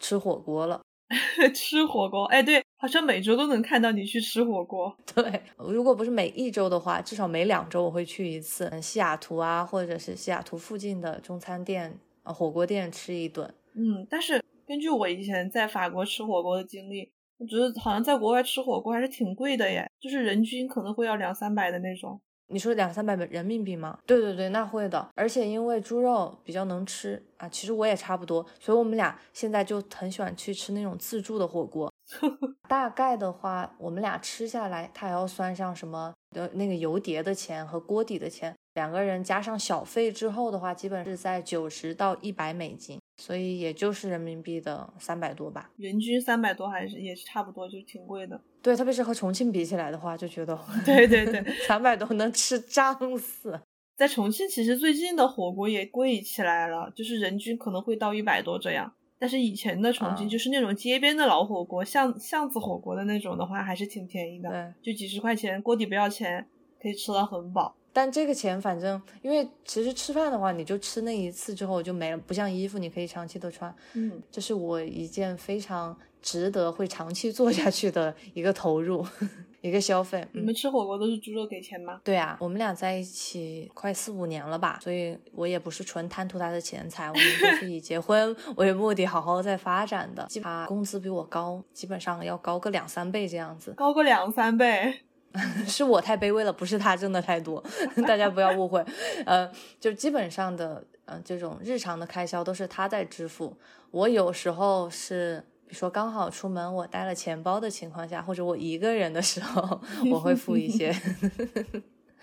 [0.00, 0.80] 吃火锅了。
[1.54, 4.94] 吃火锅，哎，对，好像每周都能看到你去吃火锅。
[5.14, 13.52] 对，如果不是每一周的话，至少每两周我会去一次西雅图啊，或者是西雅图附近的中餐店、呃火锅店吃一顿。
[13.74, 22.20] 嗯，但是根据我以前在法国吃火锅的经历，我觉得好像在国外吃火锅还是挺贵的耶，就是人均可能会要两三百的那种。
[22.50, 23.98] 你说两三百人民币吗？
[24.06, 25.08] 对对对，那会的。
[25.14, 31.92] 而且因为猪肉比较能吃啊，其实我也差不多，所以我们俩现在就很喜欢去吃那种自助的火锅。
[32.66, 42.98] 大概的话，我们俩吃下来，他还要算上什么的那个油碟的钱和锅底的钱，两个人加上小费之后的话，基本是在九十到一百美金。
[43.18, 48.40] 所以也就是人民币的三百多吧，人均三百多还是也是差不多，就挺贵的。
[48.62, 53.60] 对，特别是和重庆比起来的话，就觉得 对对对， 三百多能吃胀死。
[53.96, 58.94] 在重庆，其实最近的火锅也贵起来了，就是人均可能会到一百多这样。
[59.18, 66.46] 但是以前的重庆就是那种街边的老火锅，巷巷子火锅的那种的话，还是挺便宜的，对，就几十块钱，锅底不要钱，
[66.80, 67.74] 可以吃到很饱。
[67.92, 73.74] 但这个钱，反正因为其实吃饭的话，你就吃那一次之后就没了，不像衣服，你可以长期的穿。
[73.94, 79.04] 嗯，这是我一件非常值得会长期做下去的一个投入，
[79.62, 80.24] 一个消费。
[80.32, 82.00] 你们吃火锅都是猪肉给钱吗？
[82.04, 90.28] 对啊，我们俩在一起快四五年了吧，所以我也不是纯贪图他的钱财，我们都是以结婚 为目的，好好在发展的。
[90.42, 95.00] 他工资比我高，基本上要高个两三倍这样子，高个两三倍。
[95.66, 97.62] 是我太卑微了，不是他挣的太多，
[98.06, 98.84] 大家不要误会。
[99.26, 103.56] 呃，就基本上的，呃，这种日常的开销都是他在支付。
[103.90, 110.94] 我有时候是，比如说刚好出门我带了钱包的情况下，或者我一个人的时候， 我会付一些。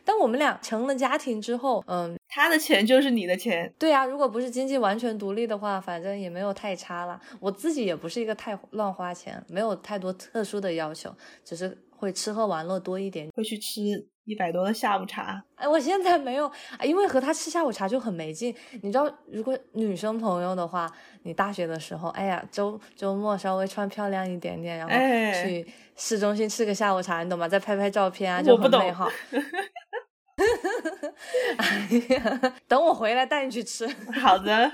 [0.04, 3.72] 但我们俩成了家庭之后，嗯，他的钱就是你的钱。
[3.80, 7.20] 对啊，如果不是经济完全独立的话，反正也没有太差了。
[7.40, 11.78] 我自己也不是一个太乱花钱，没有太多特殊的要求，只是。
[11.98, 13.82] 会吃喝玩乐多一点，会去吃
[14.26, 15.44] 一百多的下午茶。
[15.56, 16.52] 哎，我现在没有，
[16.84, 18.56] 因为和他吃下午茶就很没劲。
[18.82, 20.92] 你知道，如果女生朋友的话，
[21.24, 24.94] 你大学的时候，哎呀，周周末稍微穿漂亮一点点，然后
[25.44, 27.48] 去市中心吃个下午茶，你懂吗？
[27.48, 29.10] 再拍拍照片啊，就很美好。
[31.58, 33.88] 哎呀，等我回来带你去吃。
[34.22, 34.72] 好的。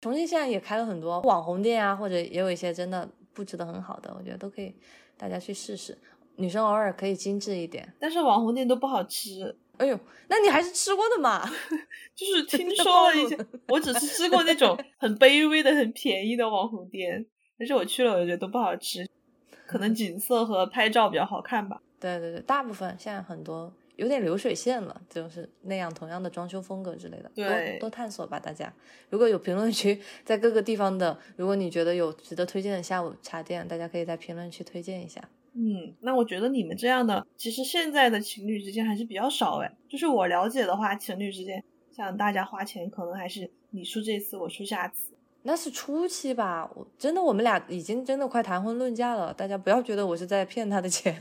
[0.00, 4.74] 重庆现在也开了很多网红店啊，或者也有一些真的布置的很好的，我觉得都可以。
[5.16, 5.96] 大家去试试，
[6.36, 9.56] 女生偶尔可以精致一点，但是网红店都不好吃。
[9.78, 9.98] 哎呦，
[10.28, 11.46] 那你还是吃过的嘛？
[12.16, 17.24] 就是 听说了一些， 我只是吃过那种很卑微的、很便宜的网红店，
[17.58, 19.06] 但是我去了，我就觉得都不好吃，
[19.66, 21.80] 可能景色和拍照比较好看吧。
[22.00, 28.72] 对对对，大部分现在很多有点流水线了，就是那样同样的装修风格之类的，多多探索吧，大家。
[29.10, 35.28] 如果有评论区在各个地方的，如果你觉得有值得推荐的下午茶店，大家可以在评论区推荐一下。
[35.54, 39.72] 嗯，那我觉得你们这样的，其实现在的情侣之间还是比较少哎。
[39.88, 45.15] 就是我了解的话，情侣之间像大家花钱，可能还是你出这次，我出下次。
[45.46, 51.16] 那是初期吧，我真的我们俩已经真的快谈婚论嫁了，大家不要觉得我是在骗他的钱。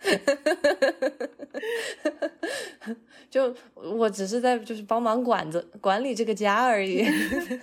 [3.30, 7.02] 就我只是在就是帮忙管着管理这个家而已。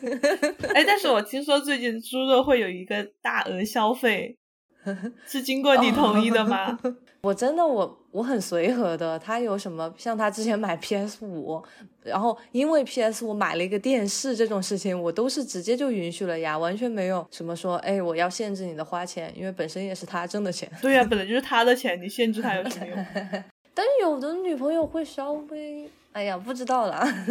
[0.75, 4.37] 哎，但是我听说最近猪肉会有一个大额消费。
[5.27, 6.77] 是经过你同意的吗？
[7.21, 11.61] 我真的我我很随和的，他有什么像他之前买 PS 五，
[12.03, 20.71] 然后因为 PS 五买了一个电视这种事情，我都是直接就允许了呀，完全没有什么说哎我要限制你的花钱，因为本身也是他挣的钱。
[20.81, 23.05] 对呀，本来就是他的钱，你限制他 有什么用？
[23.73, 27.25] 但有的女朋友会稍微，哎呀不知道啦。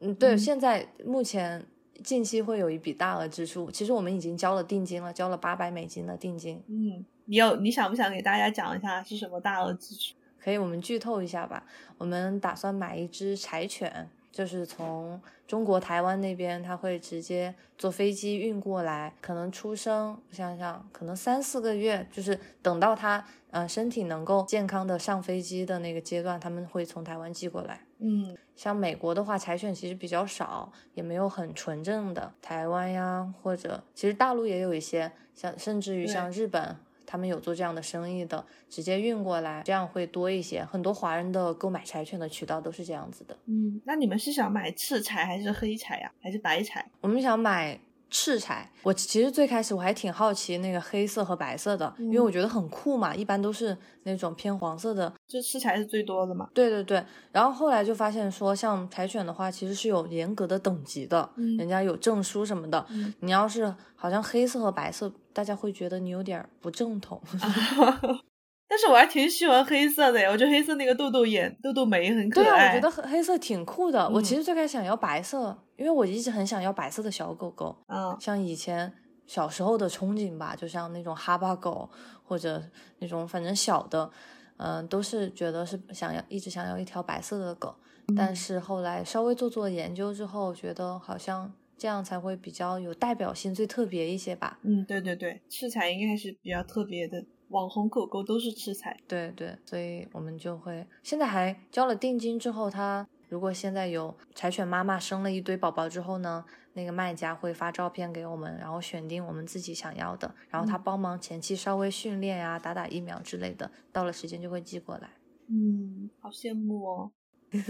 [0.00, 1.64] 嗯，对，现在目前。
[2.02, 6.62] 近期会有一笔大额支出，其实我们已经交了定金了，交了八百美金的定金。
[6.66, 10.14] 嗯，你有你想不想给大家讲一下是什么大额支出？
[10.42, 11.64] 可以，我们剧透一下吧。
[11.96, 27.80] 我们打算买一只柴犬，就是从中国台湾那边，他会直接坐飞机运过来，可能出生，我想想，可能三四个月，就是等到他呃身体能够健康的上飞机的那个阶段，他们会从台湾寄过来。
[28.04, 28.36] 嗯。
[28.54, 32.32] 像美国的话，柴犬其实比较少，也没有很纯正的。
[32.40, 40.64] 台湾呀，或者其实大陆也有一些，像甚至于像日本，他们有做这样的生意的，直接运过来，这样会多一些。
[40.64, 43.36] 很多华人的购买柴犬的渠道都是这样子的。
[43.46, 46.12] 嗯，那你们是想买赤柴还是黑柴呀？
[46.22, 46.88] 还是白柴？
[47.00, 47.80] 我们想买。
[48.16, 56.48] 赤柴，我其实最开始我还挺好奇那个黑色和白色的，因为我觉得很酷嘛，一般都是那种偏黄色的，就赤柴是最多的嘛。
[56.54, 62.86] 对对对，然后后来就发现说，像柴犬的话，其实是有严格的等级的，人家有证书什么的。
[63.18, 67.20] 你要是好像黑色和白色，大家会觉得你有点不正统。
[68.66, 72.44] 但是我还挺喜欢黑色的呀，我觉得黑色那个豆豆眼、豆豆眉很可爱。
[72.44, 74.08] 对啊，我觉得黑色挺酷的。
[74.08, 77.76] 我其实最开始想要白色，因为我一直很想要白色的小狗狗。
[77.88, 78.92] 嗯，像以前
[79.26, 81.88] 小时候的憧憬吧，就像那种哈巴狗
[82.22, 82.62] 或者
[82.98, 84.10] 那种反正小的，
[84.56, 87.74] 嗯，都是觉得是想要一直想要一条白色的狗。
[88.16, 94.58] 但是后来稍微做做研究之后，觉得好像这样才会比较有代表性，最特别一些吧。
[94.62, 97.24] 嗯，对对对，赤彩应该是比较特别的。
[97.48, 106.44] 网红狗狗都是吃彩，对对，所以我们就会现在还交了定金之后，他如果现在有柴犬妈妈生了一堆宝宝之后呢，
[106.74, 115.10] 那个卖家会发照片给我们，然后选定我们自己想要的，然后他帮忙前期稍微训练呀，打打疫苗之类的，到了时间就会寄过来。
[115.48, 117.10] 嗯，好羡慕哦。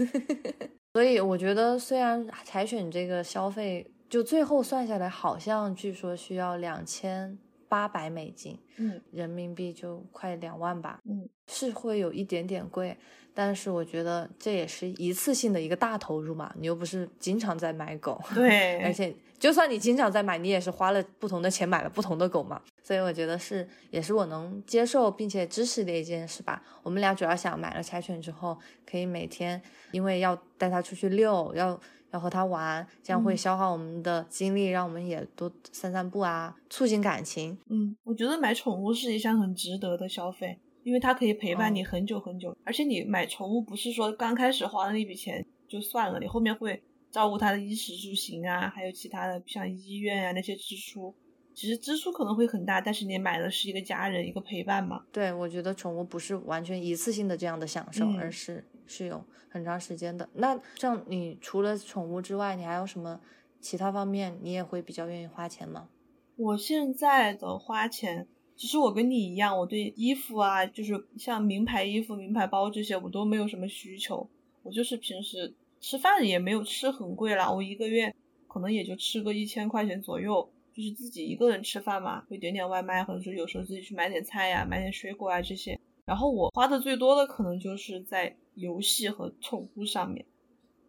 [0.93, 7.39] 所以我觉得，虽然柴犬这个消费就最后算下来，好像据说需要两千。
[7.67, 12.95] 八百美金，嗯，人民币就快两万吧，嗯，是会有一点点贵，
[13.35, 26.63] 但是我觉得这也是一次性的一个大投入嘛，你又不是经常在买狗， 对，而且就算你经常在买，你也是花了不同的钱买了不同的狗嘛，所以我觉得是也是我能接受并且支持的一件事吧。
[26.81, 28.57] 我们俩主要想买了柴犬之后，
[28.89, 31.79] 可以每天因为要带它出去遛，要。
[32.11, 37.57] 要和它玩，这样会消耗我们的精力，让我们也多散散步啊，促进感情。
[37.69, 42.55] 嗯，我觉得买宠物是一项很值得的消费，因为它可以陪伴你很久很久。
[42.63, 51.13] 而且你买宠物不是说刚开始花的那笔钱就算了，你后面会照顾它的衣食住行啊，还有其他的像医院啊那些支出。
[51.55, 55.03] 其实支出可能会很大，但是你买的是一个家人，一个陪伴嘛。
[55.11, 60.29] 对，我觉得宠物不是完全一次性的这样的享受，而是是有很长时间的。
[60.33, 63.19] 那像你除了宠物之外，你还有什么
[63.59, 65.87] 其他方面你也会比较愿意花钱吗？
[66.35, 74.27] 我现在的花钱，其实我跟你一样，我对衣服啊，就是像名牌衣服、名牌包这些，我都没有什么需求。
[74.63, 78.13] 我就是平时吃饭也没有吃很贵啦，我一个月
[78.47, 80.49] 可能也就吃个一千块钱左右。
[80.73, 85.79] 就是自己一个人吃饭嘛，会点点外卖，或者说有时候自己去买点菜呀，买点水果啊这些。
[86.03, 90.25] 然后我花的最多的可能就是在游戏和宠物上面，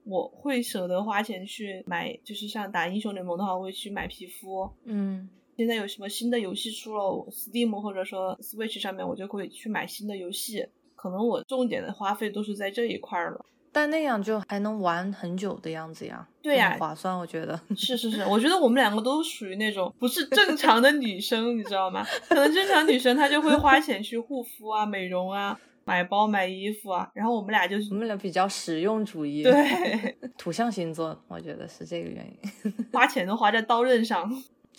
[0.03, 4.69] 我会舍得花钱去买，就是像打英雄联盟的话，我会去买皮肤。
[4.87, 10.67] 嗯，现在有什么新的游戏出了，Steam 或者说 Switch 上面，我就会去买新的游戏。
[10.95, 13.45] 可能我重点的花费都是在这一块了。
[13.73, 17.61] 但那样就还能玩很久的样子呀，对呀，划算我觉得。
[17.77, 22.03] 是是是，我觉得我们两个都属于那种不是正常的女生，你知道吗？
[22.27, 34.27] 可能正常女生她就会花钱去护肤啊、美容啊、买包、买衣服啊，然后我们俩就是我们俩比较实用主义，对，土象星座，我觉得是这个原因，花钱都花在刀刃上，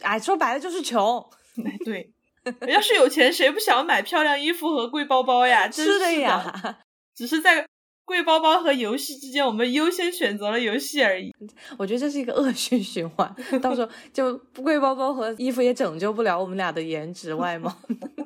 [0.01, 1.25] 哎，说白了就是穷。
[1.85, 2.11] 对，
[2.67, 5.69] 要是有钱，谁不想买漂亮衣服和贵包包呀？
[5.71, 6.79] 是的呀，
[7.15, 7.65] 只是在。
[8.07, 11.29] 贵包包和游戏之间，我们优先选择了游戏而已。
[11.77, 14.33] 我觉得这是一个恶性循环，到时候就
[14.63, 17.75] 贵包包和衣服也拯救不了我们俩的颜值外貌。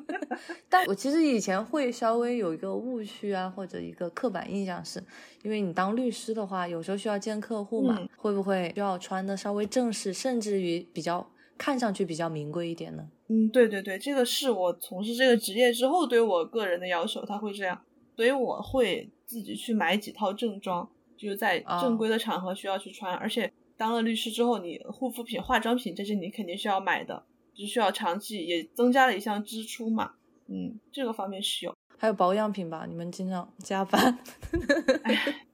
[0.70, 5.02] 但我其实以前会稍微有一个误区啊，或者一个刻板印象，是
[5.42, 13.08] 因为你当律师的话，有时候需要见客户嘛，会不会需要穿的稍微正式，甚至于比较看上去比较名贵一点呢？
[13.28, 17.80] 嗯，对对对，这个是我从事这个职业之后对我个人的要求，他会这样，
[18.16, 27.24] 所以我会自己去买几套正装，就是在正规的场合需要去穿，而且当了律师之后，你护肤品、化妆品这些你肯定是要买的，
[27.54, 30.12] 就需要长期也增加了一项支出嘛。
[30.48, 32.84] 嗯，这个方面是有，还有保养品吧？
[32.86, 34.18] 你们经常加班。
[34.52, 35.51] 这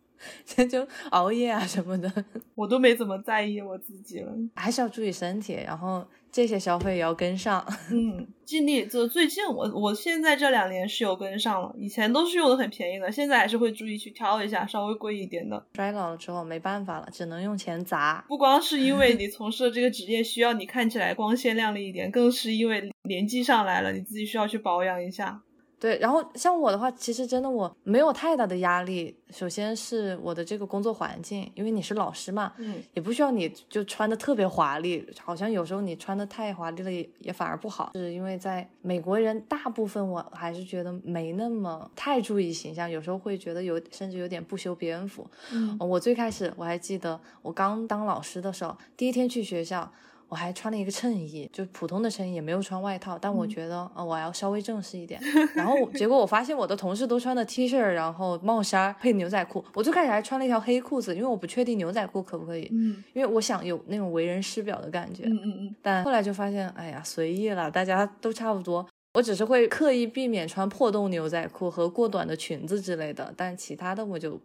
[0.68, 2.12] 就熬夜啊什么的，
[2.54, 7.64] 我都没怎么在意我自己了，还是要注意身体，然后这些消费也要跟上。
[7.90, 8.86] 嗯，尽力。
[8.86, 15.64] 就最近我我现在这两年是有跟上了，以前都是用的很便宜的，现在还是会注意去挑一下稍微贵一点的。
[15.74, 18.24] 衰老了之后没办法了，只能用钱砸。
[18.28, 25.42] 不光是因为你从事的这个职业需要你看起来光鲜亮丽一点，更是因为年纪上来了，你自己需要去保养一下。
[25.80, 29.16] 对，然后像我的话，其实真的我没有太大的压力。
[29.30, 37.92] 首先是我的这个工作环境，因为你是老师嘛，嗯，也不需要你就穿的特别华丽，好像有时候你穿的太华丽了也也反而不好。
[37.94, 45.26] 是因为在美国人大部分我还是觉得没那么太注意形象，有时候会觉得有甚至有点不修边幅。
[45.52, 49.92] 嗯，我最开始我还记得我刚当老师的时候，第一天去学校。
[50.28, 53.18] 我还穿了一个衬衣，就普通的衬衣，也没有穿外套。
[53.18, 55.18] 但我觉得，呃，我要稍微正式一点。
[55.54, 59.64] 然后结果我发现我的同事都穿的 T 恤，然后帽衫配牛仔裤。
[59.74, 62.68] 我最开始还穿了一条黑裤子，因为我不确定牛仔裤可不可以。
[62.72, 63.02] 嗯。
[63.14, 65.24] 因为我想有那种为人师表的感觉。
[65.24, 65.76] 嗯嗯嗯。
[65.80, 68.86] 但后来就发现，哎呀，随意了，大家都差不多。
[69.14, 74.38] 我只是会刻意避免穿破洞牛仔裤和过短的裙子之类的，但其他的我就。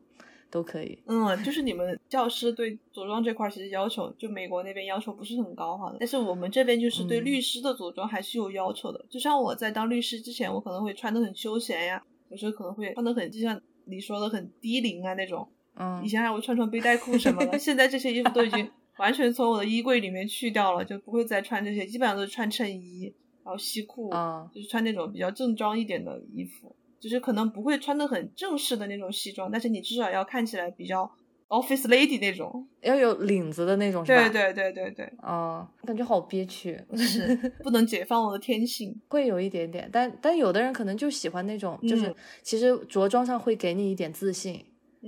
[0.53, 9.03] 都可以，嗯，就是你们教师对着装这块其实要求，就美国那边要求不是很高哈，但是我们这边就是对律师的着装还是有要求的。
[9.09, 23.11] 就像我在当律师之前，我可能会穿的很休闲呀，有时候可能会穿的很，就像你说的很低龄啊那种，嗯，以前还会穿穿背带裤什么的， 现在这些衣服都已经完全从我的衣柜里面去掉了，就不会再穿这些，基本上都是穿衬衣，
[23.43, 26.75] 然后西裤，啊，就是穿那种比较正装一点的衣服。
[27.03, 31.03] 就是可能不会穿的很正式的那种西装，但是你至少要看起来比较
[31.49, 34.29] office lady 那种，要有领子的那种，是吧？
[34.29, 35.13] 对对对对对。
[35.21, 44.65] 哦，感觉好憋屈，是不能解放我的天性， 会有一点点，但但有的人可能就喜欢那种，就是其实着装上会给你一点自信，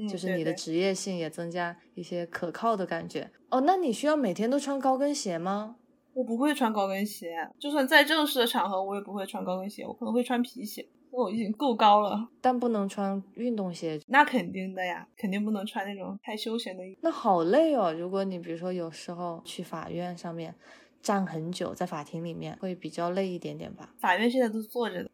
[0.09, 3.31] 就是你的职业性也增加一些可靠的感觉。
[3.49, 5.77] 哦，那你需要每天都穿高跟鞋吗？
[6.13, 10.85] 我不会穿高跟鞋，就算再正式的场合，我也不会穿高跟鞋，我可能会穿皮鞋。
[11.15, 13.99] 我已经够高了，但不能穿运动鞋。
[14.07, 16.83] 那肯定的呀，肯定不能穿那种太休闲的。
[17.01, 17.93] 那好累哦。
[17.93, 20.53] 如果你比如说有时候去法院上面
[21.01, 23.89] 站很久，在法庭里面会比较累一点点吧。
[23.99, 25.09] 法院现在都是坐着的，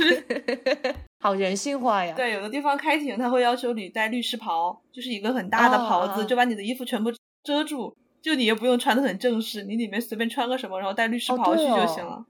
[1.20, 2.14] 好人性化呀。
[2.16, 7.10] 对，有的地方开庭他会要求你带律师袍，就是一个很大的袍子，就把你的衣服全部
[7.44, 12.14] 遮住，就你也不用穿的很正式，你里面随便穿个什么，然后带律师袍去就行了。
[12.14, 12.26] 哦，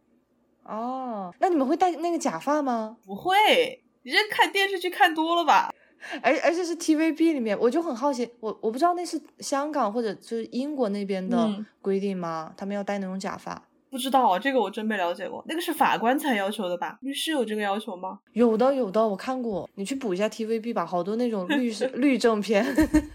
[1.39, 2.97] 那你们会戴那个假发吗？
[3.05, 5.73] 不会，你这看电视剧看多了吧？
[6.21, 11.49] 而而且是 TVB 里面，我就很好奇，我我不知道那是香港或者就是英国那边的
[11.81, 12.53] 规定吗？
[12.57, 13.69] 他们要戴那种假发？
[13.89, 15.45] 不知道，这个我真没了解过。
[15.47, 16.99] 那个是法官才要求的吧？
[17.03, 18.19] 律师有这个要求吗？
[18.33, 19.69] 有的，有的，我看过。
[19.75, 22.65] 你去补一下 TVB 吧，好多那种律师 律政片。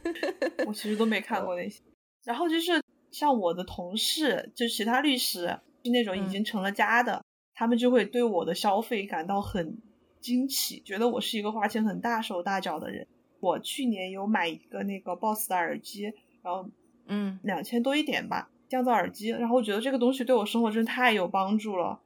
[0.68, 1.82] 我其实都没看过那些。
[2.24, 2.82] 然后就是
[3.12, 5.48] 像我的同事，就其他律师，
[5.84, 7.22] 是那种已经成了家的。
[7.60, 9.80] 他们就会对我的消费感到很
[10.22, 13.08] 惊奇，觉得我是一个花钱很大手大脚的人。
[13.40, 16.04] 我去年有买一个那个 BOSS 的耳机，
[16.44, 16.70] 然后
[17.08, 19.30] 嗯，两千多一点吧，降噪耳机。
[19.30, 22.00] 然后我觉得这个东西对我生活真的太有帮助了，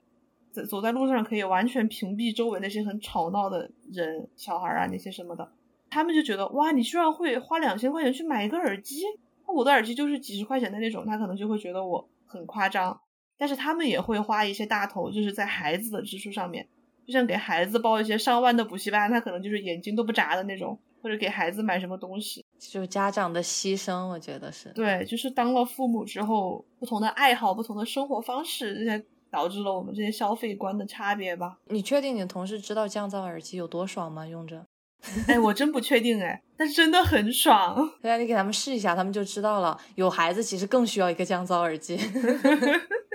[0.54, 5.52] 走走在路上可以完全屏蔽周围那些很吵闹的人、小孩啊那些什么的。
[5.90, 9.02] 他们就觉得哇，你居然会花两千块钱去买一个耳机？
[9.48, 13.02] 我的耳机就是几十块钱的那种，他可能就会觉得我很夸张。
[13.42, 16.64] 但是他们也会花一些大头，就是在孩子的支出上面，
[17.08, 31.58] 就像给孩子报一些上万的补习班，他可能就是眼睛都不眨的那种，或者给孩子买什么东西，就家长的牺牲，我觉得是对，就是当了父母之后，不同的爱好、不同的生活方式，这些导致了我们这些消费观的差别吧。
[31.70, 34.28] 你确定你的同事知道降噪耳机有多爽吗？
[34.28, 34.64] 用着？
[35.28, 37.90] 哎，我真不确定哎，但是真的很爽。
[38.04, 39.76] 对啊，你给他们试一下，他们就知道了。
[39.96, 41.98] 有孩子其实更需要一个降噪耳机。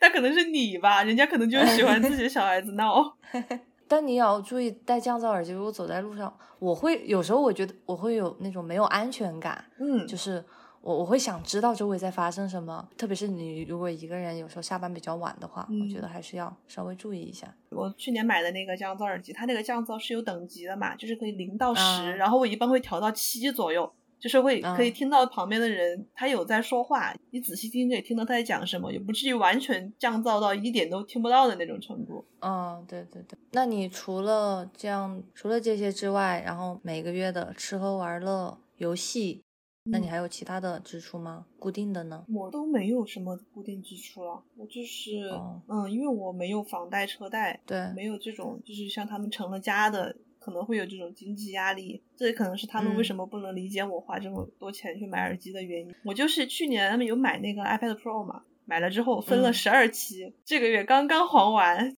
[0.00, 3.16] 那可能是你吧，人家可能就是喜欢自己的 小孩子闹。
[3.86, 5.52] 但你也要注意戴降噪耳机。
[5.52, 9.64] 如果走在路上，我会有时候我觉得我会有那种没有安全感。
[9.80, 10.44] 嗯，就是
[10.80, 17.52] 我我会想知道周围在发生什么，特别是你如果一个人有时候下班比较晚的话，我觉得还是要稍微注意一下。
[17.70, 23.92] 我去年买的那个降噪耳机，它那个降噪是有等级的嘛，就是可以零到十，然后我一般会调到七左右。
[24.20, 32.24] 就是会可以听到旁边的人他有在说话，你仔细听着也听到他在讲什么，也不至于完全降噪到一点都听不到的那种程度。
[32.40, 33.38] 嗯，对对对。
[33.52, 39.42] 那你除了这样，除了这些之外，然后每个月的吃喝玩乐、游戏，
[39.84, 41.46] 那你还有其他的支出吗？
[41.58, 42.24] 固定的呢？
[42.28, 45.30] 我都没有什么固定支出了，我就是
[45.66, 50.14] 嗯，因为我没有房贷车贷，对，没有这种就是像他们成了家的。
[50.40, 55.94] 可能会有这种经济压力，这也可能是他们为什么不能理解我花这么多钱去买耳机的原因。
[56.04, 61.94] 我就是去年他们有买那个 iPad Pro 嘛，买了之后分了十二期，这个月刚刚还完。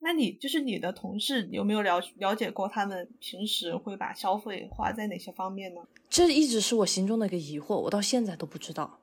[0.00, 5.80] 那你就是你的同事有没有了了解过他们平时会把消费花在哪些方面呢？
[6.08, 9.00] 这一直是我心中的一个疑惑，我到现在都不知道。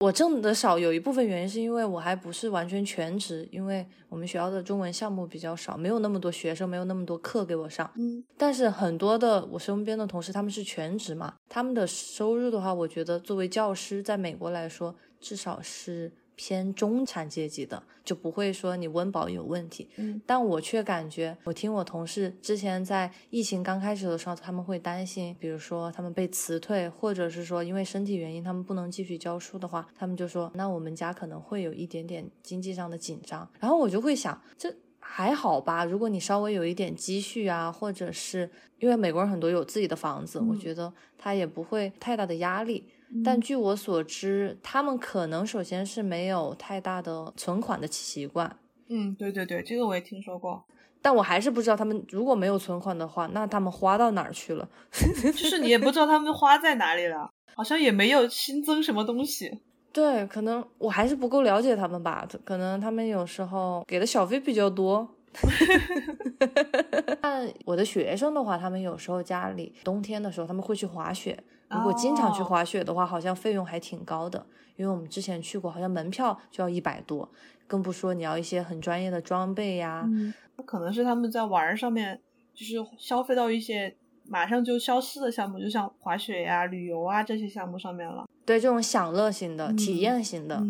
[0.00, 7.90] 我挣的少，有一部分原因是因为我还不是完全全职，因为我们学校的中文项目比较少，没有那么多学生，没有那么多课给我上。
[7.96, 16.12] 嗯，但是很多的我身边的同事他们是全职嘛，他们的收入的话，我觉得作为教师，在美国来说，至少是。
[16.36, 33.48] 偏中产阶级的就不会说你温饱有问题，嗯，但我却感觉，我听我同事之前在疫情刚开始的时候，他们会担心，比如说他们被辞退，或者是说因为身体原因他们不能继续教书的话，他们就说那我们家可能会有一点点经济上的紧张。
[33.58, 35.84] 然后我就会想，这还好吧？
[35.84, 42.84] 如果你稍微有一点积蓄啊，或者是因为美国人很多有自己的房子，我觉得他也不会太大的压力。
[43.24, 48.58] 但据我所知，他们可能首先是没有太大的存款的习惯。
[48.88, 50.64] 嗯，对对对，这个我也听说过。
[51.02, 54.68] 但我还是不知道他们如果没有存款的话，那他们花到哪儿去了？
[54.90, 59.60] 就是你也不知道他们花在哪里了，好像也没有新增什么东西。
[59.92, 62.26] 对，可能我还是不够了解他们吧。
[62.44, 65.08] 可能他们有时候给的小费比较多。
[67.20, 71.38] 但我的学生的话，他们有时候家里冬天的时候他们会去滑雪。
[71.70, 74.46] 如果经常去滑雪的话，好像费用还挺高的，
[74.76, 77.28] 因为我们之前去过，好像门票就要一百多，
[77.66, 80.04] 更不说你要一些很专业的装备呀。
[80.06, 80.32] 嗯，
[80.64, 82.20] 可能是他们在玩上面
[82.54, 83.96] 就是消费到一些
[84.28, 88.24] 马上就消失的项目，就像滑雪呀、旅游啊这些项目上面了。
[88.44, 90.62] 对，这种享乐型的、体验型的，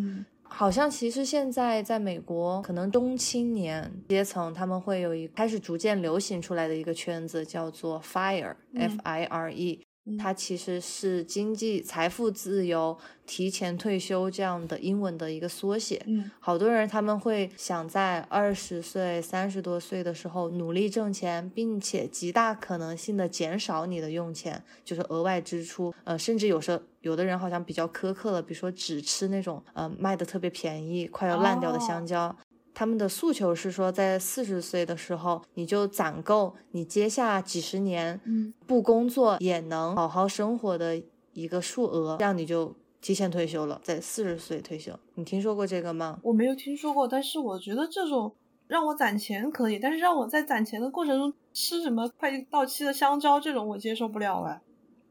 [0.43, 9.83] 好像其实现在在美国，可能中青年阶层他们会有一开始逐渐流行出来的一个圈子，叫做 FIRE，F I R E。
[10.19, 12.97] 它其实是经济财富自由、
[13.27, 16.03] 提前退休这样的英文的一个缩写。
[16.07, 25.93] 嗯，好多人他们会想在二十岁、三十多岁的时候努力挣钱，并且极大可能性的减少你的用钱，就是额外支出。
[26.05, 32.35] 呃，甚至有时候有的人好像比较苛刻了，比如说只吃那种呃卖的特别便宜、快要烂掉的香蕉。
[32.79, 41.03] 他们的诉求是说，在四十岁的时候，你就攒够你接下几十年，嗯，不工作也能好好生活的
[41.33, 44.93] 一个数额，这样你就提前退休了，在四十岁退休。
[45.15, 46.21] 你听说过这个吗？
[46.23, 48.35] 我没有听说过，但是我觉得这种
[48.67, 54.61] 让我攒钱可以，但是让我在攒钱的过程中吃什么快到期的香蕉，这种我接受不了哎。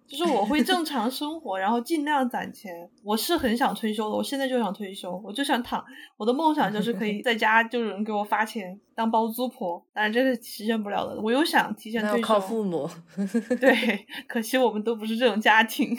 [0.08, 2.89] 就是我会正常生活，然后尽量攒钱。
[3.03, 5.84] 我是很想退休的，我现在就想退休，我就想躺。
[6.18, 11.20] 我的梦想就是可以在家就有人给我发钱当包租婆，但是这是实现不了的。
[11.20, 12.89] 我又想提前退休，靠父母。
[13.60, 15.97] 对， 可惜我们都不是这种家庭。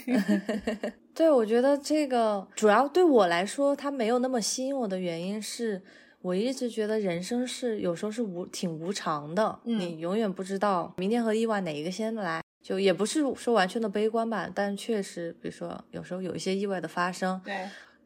[1.12, 5.82] 对，我觉得这个主要对我来说，它没有那么吸引我的原因是，
[6.22, 12.40] 我一直觉得人生是有时候是无挺无常的，你永远不知道明天和意外哪一个先来。
[12.66, 17.54] 就也不是说完全的悲观吧，但确实，比如说有时候有一些意外的发生，对，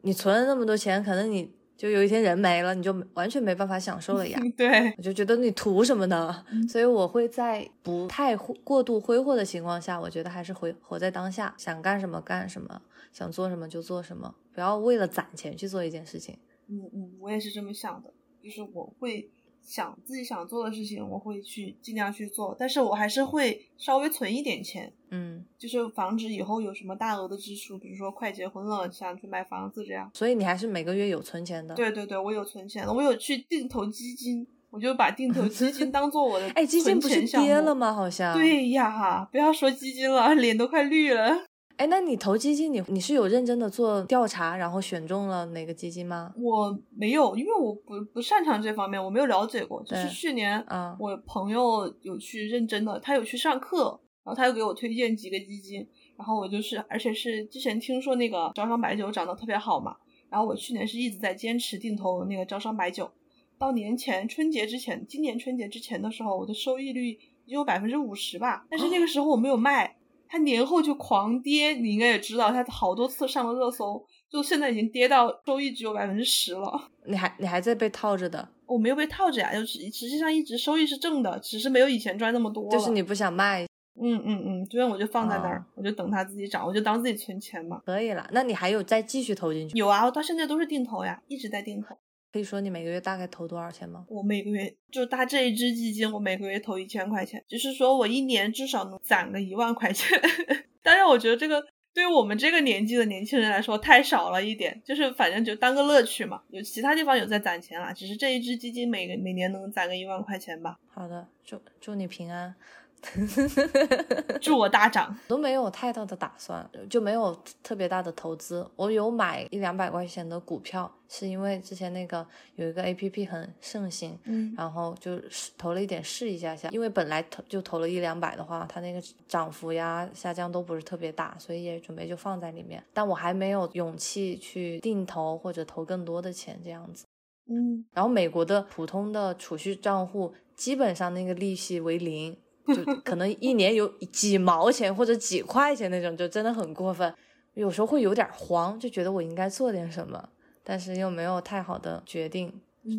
[0.01, 4.39] 你存了那么多钱，可能你就有一天人没了，你就完全没办法享受了呀。
[4.55, 6.45] 对，我就觉得你图什么呢？
[6.69, 16.37] 所以我会在不太过度挥霍的情况下，我觉得还是回活在当下，想干什么干什么，想做什么就做什么，不要为了攒钱去做一件事情。
[16.67, 19.31] 嗯嗯，我也是这么想的，就是我会。
[19.61, 30.09] 想自己想做的事情，我会去尽量去做，但是我还是会稍微存一点钱，嗯，就是防止以后有什么大额的支出，比如说快结婚了，想去买房子这样。
[30.13, 31.75] 所以你还是每个月有存钱的？
[31.75, 37.93] 对对对，我有存钱的，我有去定投基金，我就把定投基金 当做我的哎，基金不是跌了吗？
[37.93, 38.33] 好像。
[38.33, 41.45] 对呀，不要说基金了，脸都快绿了。
[41.81, 46.31] 哎，那你投基金，你你是有认真的做调查，然后选中了哪个基金吗？
[46.37, 49.81] 我没有，因为我不不擅长这方面，我没有了解过。
[49.83, 55.83] 就是去年，啊，我朋友有去认真的，他有去上课，然后他又给我推荐几个基金，
[56.15, 59.95] 然后我就是，而且是之前听说那个招商白酒涨得特别好嘛，
[60.29, 63.09] 然后我去年是一直在坚持定投那个招商白酒，
[63.57, 67.17] 到年前春节之前，今年春节之前的时候，我的收益率
[67.47, 69.97] 只有百分之五十吧，但是那个时候我没有卖。
[70.31, 76.89] 它年后就狂跌，你应该也知道，它好多次上了热搜，就现在已经跌到收益只有百分之十了。
[77.05, 78.47] 你还你还在被套着的？
[78.65, 82.71] 我没有被套着呀，就实实际上一直收益是正的，只是没有以前赚那么多。
[82.71, 83.65] 就是你不想卖。
[84.01, 87.81] 嗯嗯嗯，这边我就放在那儿，我就等它自己涨，我就当自己存钱嘛。
[87.85, 89.77] 可以了，那你还有再继续投进去？
[89.77, 91.93] 有啊，我到现在都是定投呀，一直在定投。
[92.31, 94.05] 可以说你每个月大概投多少钱吗？
[94.07, 100.17] 我每个月就搭这一支基金，我每个月投一千块钱，就是说我一年至少能攒个一万块钱。
[100.81, 101.61] 但是我觉得这个
[101.93, 106.41] 对于我们这个年纪的年轻人来说太少了一点，就是反正就当个乐趣嘛。
[106.49, 110.79] 有其他地方有在攒钱啦，只是这一支基金每个每年能攒个一万块钱吧。
[110.87, 112.55] 好的，祝祝你平安。
[114.39, 118.69] 祝我大涨，都没有太大的打算，就没有特别大的投资。
[118.75, 122.25] 我有买一两百块钱的股票，是因为之前那个
[122.55, 125.19] 有一个 A P P 很盛行，嗯，然后就
[125.57, 126.69] 投了一点试一下下。
[126.69, 132.83] 因为本来投就投了一两百的话，它那个涨幅呀下降都不是特别大，所以也准备就放在里面。
[132.93, 137.05] 但我还没有勇气去定投或者投更多的钱这样子。
[137.49, 142.37] 嗯，然后美国的普通的储蓄账户基本上那个利息为零。
[142.67, 147.13] 就可能一年有几毛钱或者几块钱那种，就真的很过分。
[147.53, 150.29] 有时候会有点慌，就觉得我应该做点什么，
[150.63, 152.53] 但是又没有太好的决定。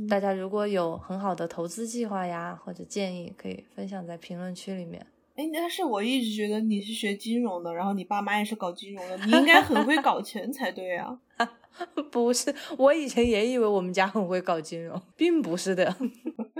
[0.09, 5.05] 大家如果有很好的投资计划呀，或者建议，可以分享在评论区里面。
[5.35, 11.19] 哎，但是我一直觉得你是学金融的，然后你爸妈也是搞金融的，你应该很会搞钱才对啊。
[12.13, 15.97] 不是，我以前也以为我们家很会搞金融，并不是的。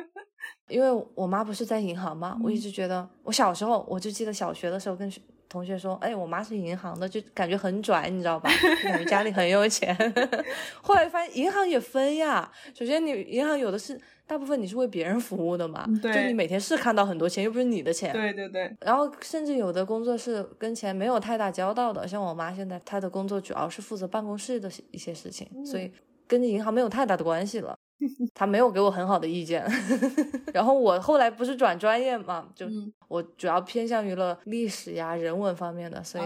[0.73, 5.13] 因为我妈不是在银行嘛，我一直觉得，我小时候我就记得小学的时候跟
[5.49, 8.49] 同学说，哎，我妈是银行的，就感觉很拽，你知道吧？
[8.83, 9.95] 感觉家里很有钱。
[10.81, 18.15] 后来发现银行也分呀，首先你银行有的是大部分你是为别人服务的嘛，就你每天是看到很多钱，又不是你的钱。
[18.15, 18.75] 对对对。
[18.81, 25.93] 然后甚至有的工作是跟钱没有太大交道的，像我妈现在她的工作主要是负责办公室的一些事情，所以
[26.27, 27.77] 跟银行没有太大的关系了。
[28.35, 29.65] 他没有给我很好的意见，
[30.53, 32.67] 然后我后来不是转专业嘛，就
[33.09, 36.25] 我主要偏向于了历史呀、人文方面的，所以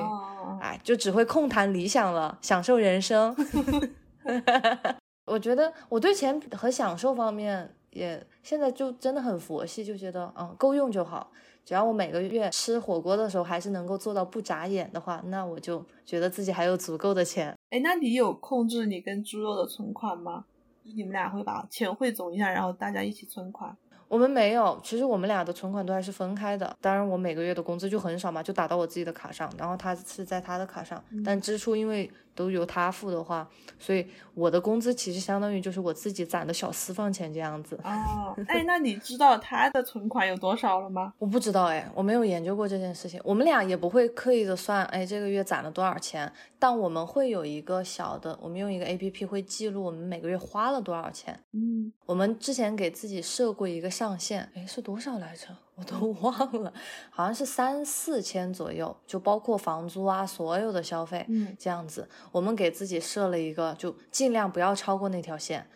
[0.61, 3.35] 哎，就只会空谈理想了，享受人生。
[5.27, 11.31] 我觉得我对钱和享受方面也现在就真的很佛系，就觉得嗯够用就好，
[11.65, 17.53] 只要我每个月吃火锅的时候还是能够做到不眨眼的话，那我就觉得自己还有足够的钱。
[17.71, 20.45] 哎，那你有控制你跟猪肉的存款吗？
[20.95, 23.77] 你们俩会把钱汇总一下，然后大家一起存款。
[24.09, 26.77] 我们没有，其实我们俩的存款都还是分开的。
[26.81, 32.11] 当然，我每个月的工资就很少嘛，就打到我自己的卡上，然后他是在他的卡上，但支出因为。
[32.37, 37.77] 都由他付的话，所以我的工资其实相当于就是我自己攒的小私房钱这样子。
[37.83, 41.13] 哦， 哎，那你知道他的存款有多少了吗？
[41.19, 43.21] 我不知道哎，我没有研究过这件事情。
[43.25, 46.31] 我们俩也不会刻意的算，哎，这个月攒了多少钱。
[46.59, 51.39] 但我们会有一个小的，我们用一个 A P P 会记录我们每个月花了多少钱。
[51.53, 55.49] 嗯，我们之前给自己设过一个上限，哎，是多少来着？
[55.77, 56.73] 我都 忘了，
[57.11, 65.67] 好像是三四千左右，就包括房租啊，所有的消费，嗯，这样子，我们给自己设了一个，就尽量不要超过那条线。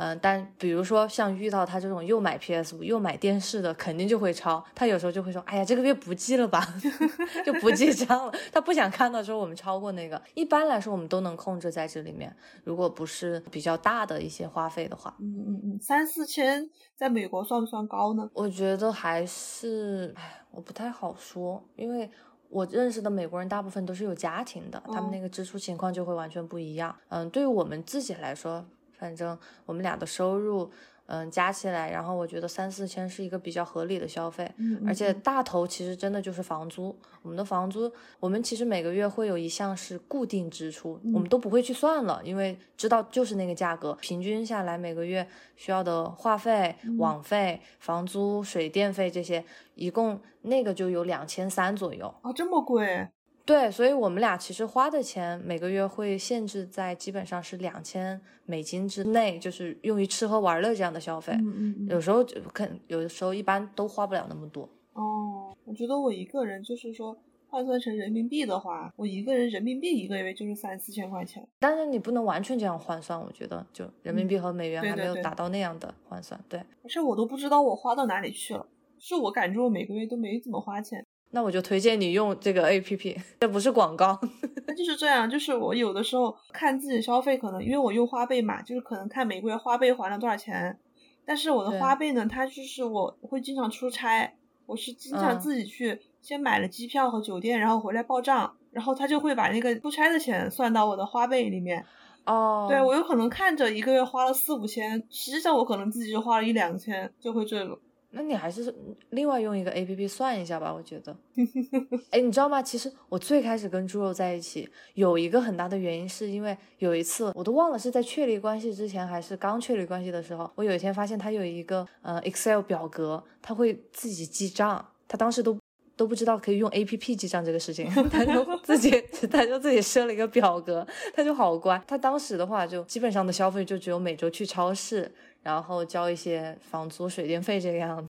[0.00, 4.64] 嗯，但比如说像遇到他这种又买 PS 五又买电视的，肯定就会超。
[4.74, 6.66] 他有时候就会说：“哎呀，这个月不记了吧，
[7.44, 8.32] 就不记账了。
[8.50, 10.20] ”他不想看到说我们超过那个。
[10.32, 12.34] 一般来说，我们都能控制在这里面。
[12.64, 18.30] 如果不是比较大的一些花费的话，嗯嗯嗯，三四千在美国算不算高呢？
[18.32, 22.10] 我觉得还是，哎，我不太好说，因为
[22.48, 26.96] 我认识的美国人大部分都是有家庭的，他们那个支出情况就会完全不一样。
[27.10, 28.64] 嗯，对于我们自己来说。
[29.00, 30.70] 反正我们俩的收入，
[31.06, 34.48] 嗯，加起来，然后我觉得三四千是一个比较合理的消费，
[34.86, 36.94] 而且大头其实真的就是房租。
[37.22, 37.90] 我们的房租，
[38.20, 45.26] 我们其实每个月会有一项是固定支出，我们都不会去算了，因为知道就是那个价格，平均下来每个月
[45.56, 49.42] 需要的话费、网费、房租、水电费这些，
[49.74, 53.08] 一共那个就有两千三左右啊，这么贵。
[53.50, 61.32] 对，所以我们俩其实花的钱每个月会限制在基本上是两千美金之内，就是用于吃喝玩乐这样的消费。
[61.32, 61.88] 嗯嗯。
[61.88, 64.68] 有时候就肯，有的时候一般都花不了那么多。
[64.92, 67.16] 哦，我觉得我一个人就是说
[67.48, 71.44] 换算成人民币的话，我一个人人民币一个月就是三四千块钱。
[71.58, 76.40] 但是你不能完全这样换算，我觉得就人民币和美元还没有达到那样的换算。
[76.48, 76.60] 对。
[76.84, 78.64] 而且我都不知道我花到哪里去了，
[79.00, 81.04] 是我感觉我每个月都没怎么花钱。
[81.32, 84.18] 那我就推荐你用这个 A P P，这不是广告。
[84.66, 90.78] 那就是这样，就是我有的时候看自己消费，可能因为我用花呗嘛，就是可能看每个月花呗还了多少钱。
[91.24, 94.34] 但是我的花呗呢，它就是我会经常出差，
[94.66, 101.84] 我是经常自己去先买了机票和酒店，然后回来报账，然后他就会把那个出差的钱算到我的花呗里面。
[102.24, 107.78] 哦，对我有可能看着一个月花了四五千，实际上我可能自己就花了一两千，就会这种。
[108.12, 108.74] 那你还是
[109.10, 111.16] 另外用一个 A P P 算一下吧，我觉得。
[112.10, 112.60] 哎，你知道吗？
[112.60, 125.56] 其实我最开始跟猪肉在一起，有一个很大的原因，是因为有一次我都忘了是在确立关系之前，还是刚确立关系的时候，我有一天发现他有一个呃 Excel 表格，他会自己记账，他当时都
[125.96, 128.90] 都不知道可以用 A P P 记账这个事情， 他就自己
[129.30, 130.84] 他就自己设了一个表格，
[131.14, 131.80] 他就好乖。
[131.86, 135.14] 他当时的话就基本上的消费就只有每周去超市。
[135.42, 138.08] 然后交一些房租、水电费这个样子，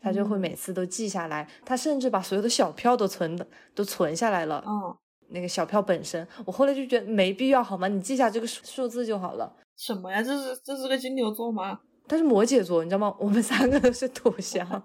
[0.00, 1.46] 他就会每次都记下来。
[1.64, 4.64] 他甚至把所有的小票都存的都存下来了。
[4.66, 4.96] 嗯，
[5.28, 7.86] 那个小票本身，我后来就觉得没必要，好吗？
[7.86, 9.54] 你记下这个数数字就好了。
[9.76, 10.22] 什么呀？
[10.22, 11.80] 这是这是个金牛座吗？
[12.08, 13.14] 他是摩羯座，你知道吗？
[13.20, 14.82] 我们三个都是土象，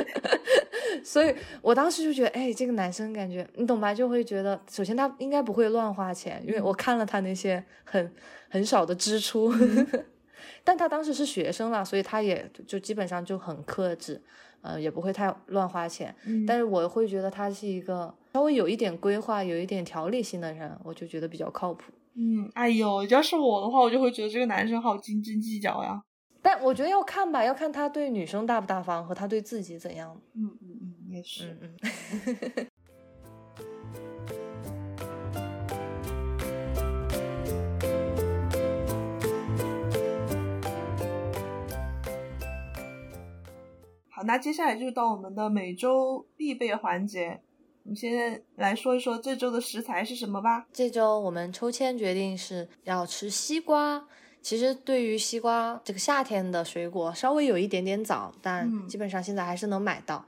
[1.02, 3.92] 所以我当时就觉得，哎，这个男生感觉你懂吧？
[3.92, 8.14] 就会觉得，首先他应该不会乱花钱，因为我看了他那些很
[8.48, 9.52] 很少的支出。
[10.64, 14.20] 但他当时是学生了，所以他也就基本上就很克制，
[14.62, 16.14] 呃，也不会太乱花钱。
[16.46, 21.92] 但是我会觉得他是一个稍微有一点规划、有一点条理性的人，我就觉得比较靠谱。
[22.14, 26.02] 嗯，哎呦，要是我的话，我就会觉得这个男生好斤斤计较呀。
[26.40, 30.20] 但我觉得要看吧，要看他对女生大不大方和他对自己怎样。
[30.34, 31.58] 嗯嗯嗯，也是。
[31.60, 32.66] 嗯嗯。
[44.16, 47.38] 好，那接下来就到我们的每周必备环节。
[47.84, 50.66] 我们先来说一说这周的食材是什么吧。
[50.72, 54.08] 这周我们抽签决定是要吃西瓜。
[54.40, 60.24] 其实对于西瓜这个夏天的水果，稍微有一点点早，但基本上现在还是能买到。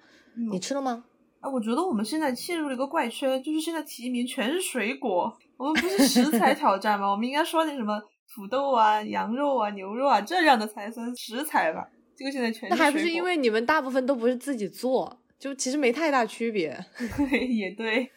[0.52, 1.04] 你吃了吗？
[1.40, 5.34] 啊，我觉得我们现在陷入了一个怪圈，就是现在提名全是水果。
[5.56, 7.08] 我们不是食材挑战吗？
[7.10, 7.98] 我们应该说点什么
[8.34, 11.88] 土豆啊、羊肉啊、牛肉啊这样的才算食材吧。
[12.18, 16.76] 这个现在全那还不是因为你们大部分都不是自己做，就其实没太大区别。
[17.16, 18.10] 对，也对，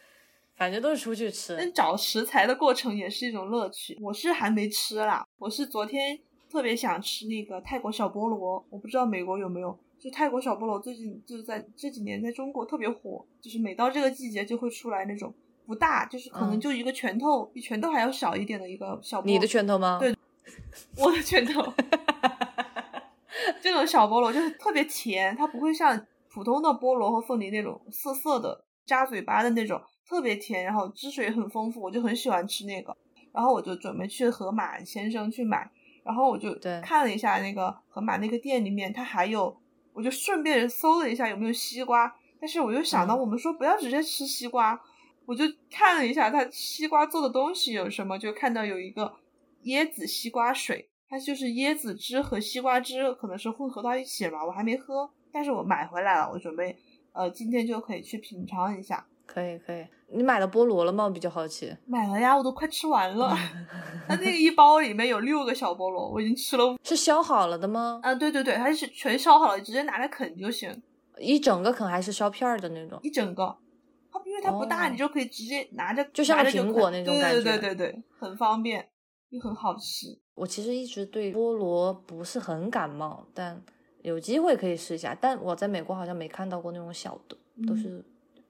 [0.56, 1.54] 反正都是出去吃。
[1.56, 3.96] 但找食材的过程也是一种乐趣。
[4.00, 6.18] 我是还没吃啦，我是昨天
[6.50, 9.78] 特别想吃那个泰国小菠萝，我不知道美国有没有。
[10.00, 15.32] 就泰国小菠萝最近就是在这几年在中国特别火，就是每到这个季节就会出来那种
[15.64, 19.32] 不大，就是可能就一个拳头，比拳头还要小一点的一个小菠萝。
[19.32, 19.98] 你的拳头吗？
[20.00, 20.12] 对，
[20.96, 21.62] 我的拳头。
[23.60, 32.96] 这种小菠萝就是特别甜，它不会像普通的菠萝和凤梨那种涩涩的、扎嘴巴的那种，特别甜，然后汁水很丰富，我就很喜欢吃那个。
[33.32, 35.70] 然后我就准备去盒马先生去买，
[36.04, 39.56] 然后我就看了一下那个盒马那个店里面，它还有，
[39.94, 44.78] 我就顺便搜了一下有没有西瓜，但是我又想到我们说不要直接吃西瓜，
[45.24, 49.14] 我就看了一下它西瓜做的东西有什么，就看到有一个
[49.64, 50.90] 椰子西瓜水。
[51.12, 56.74] 它就是椰子汁和西瓜汁，可能是混合到一起吧，我还没喝，但是我买回来了，我准备，
[57.12, 59.06] 呃，今天就可以去品尝一下。
[59.26, 61.04] 可以可以，你买了菠萝了吗？
[61.04, 61.76] 我比较好奇。
[61.84, 63.36] 买了呀，我都快吃完了。
[64.08, 66.74] 它那个一包里面有六个小菠萝，我已经吃了。
[66.82, 68.00] 是削好了的吗？
[68.02, 70.74] 啊，对对对，它是全削好了，直接拿来啃就行。
[71.18, 72.98] 一整个啃还是削片儿的那种？
[73.02, 73.54] 一整个，
[74.10, 77.42] 它因为它不大，你就可以直接拿着，就像苹果那种感觉。
[77.42, 78.88] 对对对对对，很方便。
[79.32, 80.08] 又很好吃。
[80.42, 83.62] 我其实一直对菠萝不是很感冒，但
[84.02, 85.16] 有机会可以试一下。
[85.20, 88.04] 但我在美国好像没看到过那种小的，都是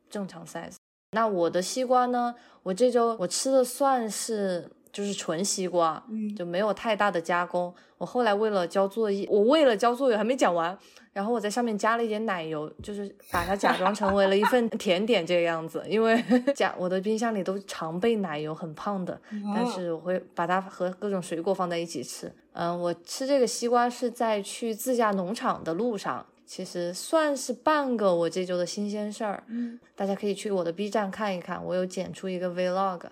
[0.09, 0.77] 正常 size。
[1.11, 2.35] 那我的西瓜呢？
[2.63, 7.73] 我这周我吃的算是就是纯西瓜，嗯就没有太大的加工。
[7.97, 10.77] 我后来为了交作业，我为了交作业还没讲完。
[11.13, 15.85] 然后我在上面加了一点奶油，就是把它假装成为了一份甜点这个样子。
[15.87, 16.25] 因为
[16.57, 19.21] 假我的冰箱里都常备奶油，很胖的。
[19.55, 22.33] 但是我会把它和各种水果放在一起吃。
[22.55, 29.45] 嗯，我吃这个西瓜是在去自驾农场的路上，其实算是半个我这周的新鲜事儿。
[29.49, 33.03] 嗯，大家可以去我的 B 站看一看，我有剪出一个 Vlog，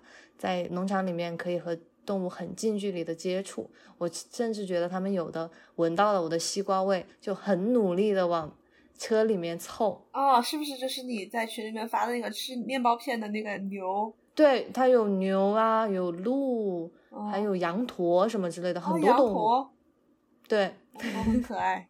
[0.40, 1.78] 在农场里面可以和。
[2.06, 8.52] 动物很近距离的接触，我甚至觉得他们有的闻到了我的西瓜味，就很努力的往
[8.98, 10.08] 车里面凑。
[10.12, 14.12] 哦，是不是就是你在群里面发的那个吃面包片的那个牛？
[14.34, 16.90] 对，它有牛啊，有鹿，
[17.30, 19.68] 还有羊驼什么之类的，很多动物。
[20.48, 21.88] 对，很可爱。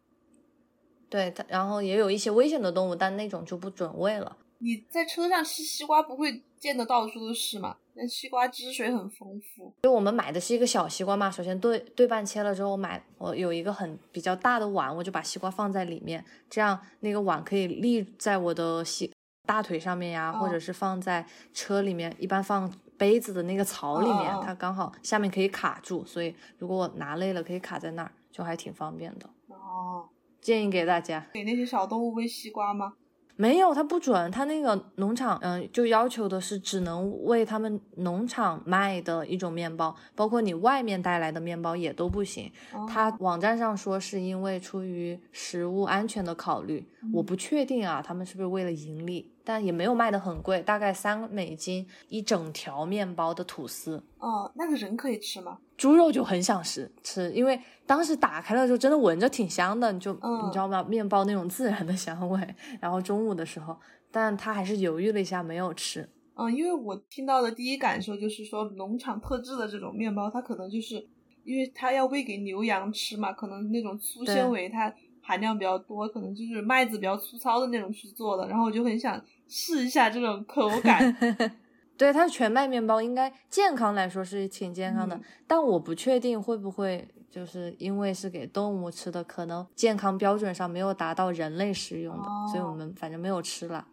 [1.09, 4.37] 对，它然后也有一些危险的动物，但那种就不准喂了。
[4.59, 7.77] 你在车上吃西瓜不会溅得到处都是吗？
[8.01, 9.75] 那西瓜汁水很丰富。
[9.83, 19.13] 就我们买的是一个小西瓜嘛，首先对对半切了之后，买我有一个很比较大的碗，我就把西瓜放在里面，这样那个碗可以立在我的西
[19.47, 29.29] 大腿上面呀，或者是放在车里面，一般放杯子的那个槽里面，它刚好下面可以卡住，所以如果我拿累了，可以卡在那儿，就还挺方便的。
[29.49, 30.09] 哦，
[30.41, 31.27] 建议给大家。
[31.35, 32.95] 给那些小动物喂西瓜吗？
[33.41, 42.53] 没有，他不准，他那个农场，嗯，就要求的是只能为他们农场卖的一种面包，包括你外面带来的面包也都不行。
[42.86, 49.32] 他网站上说是因为出于食物安全的考虑，我不确定啊，他们是不是为了盈利？
[49.51, 54.01] 但也没有卖的很贵，大概三美金一整条面包的吐司。
[54.21, 55.59] 哦，那个人可以吃吗？
[55.77, 60.85] 猪肉就很想吃吃，因为当时打开了之后，真的闻着挺香的，你就你知道吗？
[60.85, 62.55] 面包那种自然的香味。
[62.81, 63.77] 然后中午的时候，
[64.13, 66.09] 但他还是犹豫了一下，没有吃。
[66.35, 71.05] 嗯，因为我听到的第一感受就是说，农场特制的这种面包，它可能就是
[71.43, 74.95] 因为它要喂给牛羊吃嘛，可能那种粗纤维它
[75.31, 78.49] 含量比较多，可能就是麦子比较粗糙的那种去做的。
[78.49, 81.16] 然后我就很想试一下这种口 感。
[81.97, 93.87] 对，它是全麦面包，应该健康来说是挺健康的，但我不确定会不会就是因为是给动物吃的，可能健康标准上没有达到人类食用的，所以我们反正没有吃了。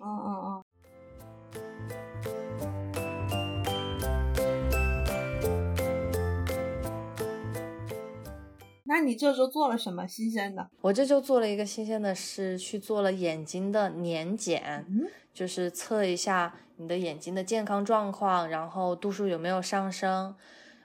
[0.00, 0.62] 嗯嗯嗯。
[8.92, 10.68] 那你这周做了什么新鲜的？
[10.82, 14.86] 我这周做了一个新鲜的，是去做了眼睛的年检，
[15.32, 16.54] 就是测一下。
[16.76, 20.34] 你的眼睛的健康状况，然后度数有没有上升？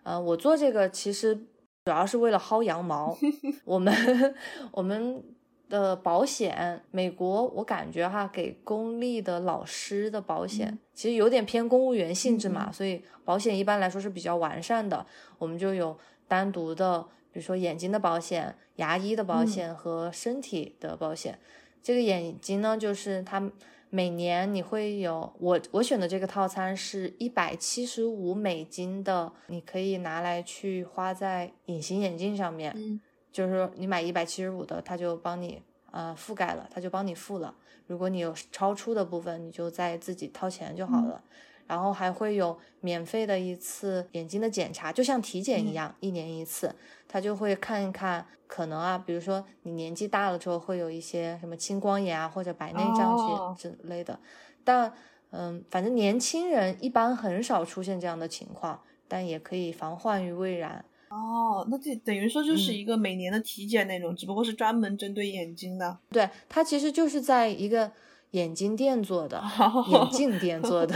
[0.04, 3.18] 呃，我做这个其实主要是为了薅羊毛。
[3.66, 4.36] 我们
[4.72, 5.24] 我们
[5.68, 15.04] 的保险，美国我感觉哈，给公立的老师的保险其实有点偏公务员性质嘛，所以保险一般来说是比较完善的。
[15.40, 15.98] 我们就有
[16.28, 17.04] 单独的，
[17.38, 21.38] 比如说眼睛的保险、牙医的保险和身体的保险。
[21.84, 23.52] 这个眼睛呢，就是它。
[23.90, 32.74] 每年你会有我我选的这个套餐是一百七十五美金的，你可以拿来去花在隐形眼镜上面。
[32.76, 33.00] 嗯，
[33.32, 35.62] 就是说你买一百七十五的，它就帮你
[35.92, 37.56] 呃覆盖了，它就帮你付了。
[37.86, 41.24] 如果你有超出的部分，你就再自己掏钱就好了。
[41.68, 46.74] 然后还会有免费的一次眼睛的检查，就像体检一样，一年一次，
[47.08, 54.18] 他就会看一看，可能啊，比如说你年纪大了之后会有一些什么青光眼啊或者白内障之之类的，
[54.64, 54.92] 但
[55.32, 60.84] 嗯，反正年轻人一般很少出现这样的情况，但也可以防患于未然。
[61.10, 65.98] 哦，那这等于说就是一个每年的体检那种，只不过是专门针对眼睛的。
[66.10, 67.92] 对，它其实就是在一个。
[68.32, 69.42] 眼镜店做的，
[69.88, 70.96] 眼镜店做的，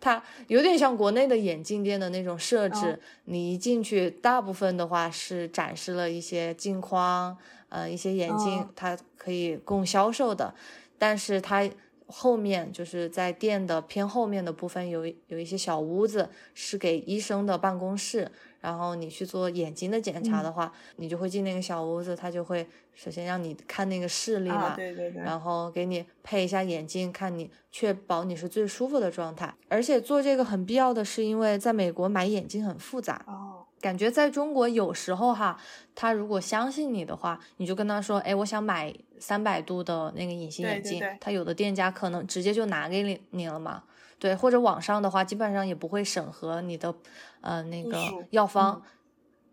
[0.00, 3.00] 它有点像国内的眼镜店的那种设置。
[3.26, 7.36] 你一进去，大部分的话是展示了一些镜框，
[7.68, 10.54] 呃，一些眼镜，它可以供销售的。
[10.98, 11.70] 但是它
[12.06, 18.32] 后面就是在店的偏后面的部分有有一些小屋子，是给医生的办公室。
[18.62, 29.52] 然后你去做眼睛的检查的话，你就会进那个小屋子，他就会首先让你看那个视力嘛，对对对，然后给你配一下眼镜，看你确保你是最舒服的状态。
[29.68, 35.58] 而且做这个很必要的是，因为在美国买眼镜很复杂哦，感觉在中国有时候哈，
[35.94, 43.82] 他如果相信你的话，你就跟他说，哎，我想买三百度的那个隐形眼镜，他有的店家可能直接就拿给你你了嘛。
[44.22, 46.94] 对，或者网上的话，基本上也不会审核你的，
[47.40, 47.98] 呃，那个
[48.30, 48.80] 药方。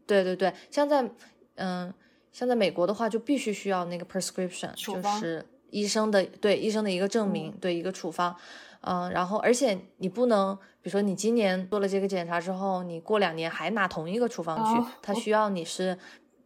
[0.05, 1.09] 对对对，像在，
[1.55, 1.91] 嗯，
[2.32, 8.36] 像在美国的话，就必须需要那个 prescription，就是医生的对医生的一个证明，对一个处方。
[8.82, 15.97] 嗯，然后而且你不能，比如说你今年做了这个检查之后，你过两年还拿同一个处方去，它需要你是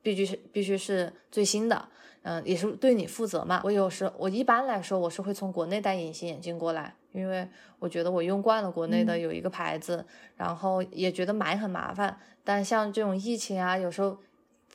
[0.01, 1.89] 必须是必须是最新的。
[2.23, 3.61] 嗯，也是对你负责嘛。
[3.63, 6.95] 我有时我一般来说我是会从国内带隐形眼镜过来。
[7.13, 7.47] 因为
[7.77, 10.03] 我觉得我用惯了国内的有一个牌子，
[10.35, 12.17] 然后也觉得买很麻烦。
[12.43, 14.17] 但像这种疫情啊，有时候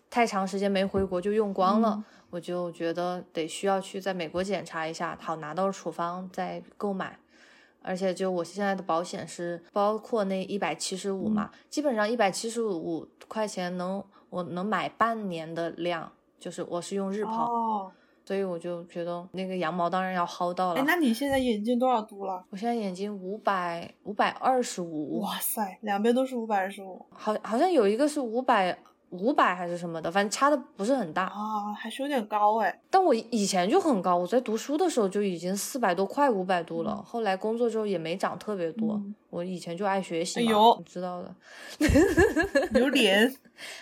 [0.09, 7.19] 太长时间没回国就用光了，我就觉得得需要去在美国检查一下，好拿到处方再购买。
[7.83, 17.91] 而且就我现在的保险是包括那一百七十五嘛，基本上一百七十五块钱能我能买半年的量，就是我是用日抛。
[18.25, 20.81] 所以我就觉得那个羊毛当然要薅到了。
[20.81, 22.45] 哎，那你现在眼睛多少度了？
[22.51, 25.21] 我现在眼睛五百五百二十五。
[25.21, 27.07] 哇塞，两边都是五百二十五。
[27.11, 28.79] 好，好像有一个是五百。
[29.11, 32.81] 五百还是什么的，反正差的不是很大啊，还是有点高哎。
[32.91, 36.97] 但我以前就很高，我在读书的时候就已经四百多，快五百度了。
[37.03, 39.01] 后来工作之后也没长特别多。
[39.31, 41.35] 我以前就爱学习嘛，你知道的。
[42.79, 43.35] 有脸。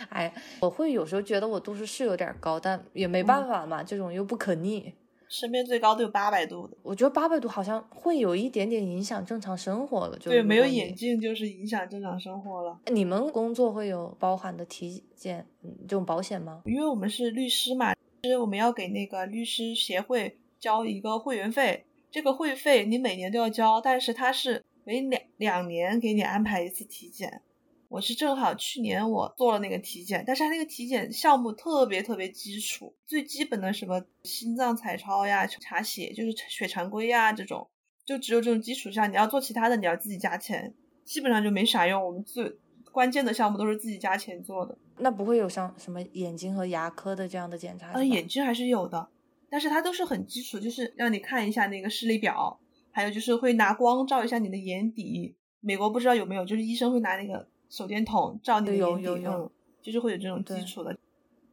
[0.09, 4.95] 哎，我会有时候觉得我度数是有点高，但也没办法嘛，这种又不可逆。
[5.29, 6.77] 身边最高都有八百度的。
[6.83, 10.19] 我觉得八百度好像会有一点点影响正常生活了。
[10.19, 12.79] 就对，没有眼镜就是影响正常生活了。
[12.87, 15.47] 你们工作会有包含的体检
[15.89, 16.63] 这种保险吗？
[16.67, 27.43] 因为我们是律师嘛，是我们要给那个律师协会交一个会员费，这个会费你每年都要交，但是它是每两两年给你安排一次体检。
[27.89, 37.69] 我是正好去年我做了那个体检，但是他那个体检项目特别特别基础，最基本的什么心脏彩超呀、查血就是血常规呀这种，
[38.05, 40.75] 就只有这种基础上，你要做其他的你要自己加钱，
[41.05, 42.05] 基本上就没啥用。
[42.05, 42.57] 我们最
[42.91, 44.77] 关键的项目都是自己加钱做的。
[44.99, 47.93] 那不会有像什么眼睛和牙科的这样的检查？
[47.93, 49.09] 嗯，眼睛还是有的，
[49.49, 52.59] 但是它都是很基础，就是让你看一下那个视力表，
[52.91, 55.37] 还有就是会拿光照一下你的眼底。
[55.61, 57.49] 美国不知道有没有，就是医生会拿那个。
[57.69, 59.51] 手电筒照你的眼底，嗯，
[59.83, 60.97] 就是会有这种基础的。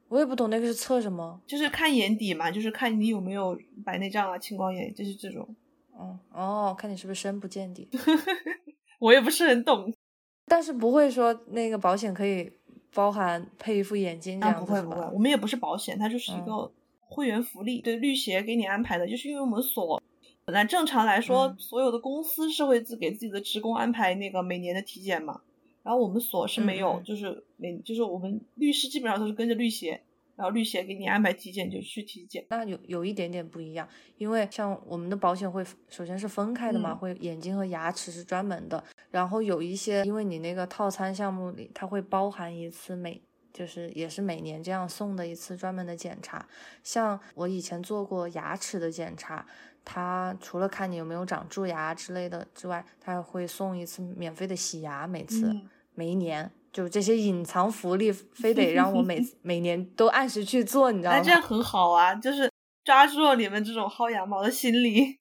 [0.10, 5.56] 我也不懂那个是测什么，就是看眼底嘛，就是看你有没有白内障啊、青光眼，就是这种。
[5.96, 7.88] 哦哦，看你是不是深不见底。
[9.00, 9.92] 我也不是很懂，
[10.46, 12.52] 但是不会说那个保险可以
[12.94, 20.02] 包含配一副眼镜这样子不会不会，我们也不是保险，它就是一个会员福利，对律协给你安排的，就是因为我们所
[20.46, 25.42] 本来正常来说，所有的公司是会自给自己的职工安排那个每年的体检嘛。
[25.84, 30.02] 然后我们所是没有，就是每，就是我们律师基本上都是跟着律协，
[30.38, 32.46] 然后律协给你安排体检就去体检。
[32.50, 43.22] 那有有一点点不一样，因为像我们的保险会首先是分开的嘛，会眼睛和牙齿是专门的，然后有一些因为你那个套餐项目里，它会包含一次每
[43.52, 46.48] 就是也是每年这样送的一次专门的检查。
[46.82, 49.46] 像我以前做过牙齿的检查，
[49.86, 55.54] 它除了看你有没有长蛀牙之类的之外，他还会送一次免费的洗牙，每次。
[55.96, 61.18] 每一年就这些隐藏福利， 非得让我每 每年都按时去做，你知道吗？
[61.18, 62.50] 那这样很好啊，就是
[62.84, 65.16] 抓住了你们这种薅羊毛的心理。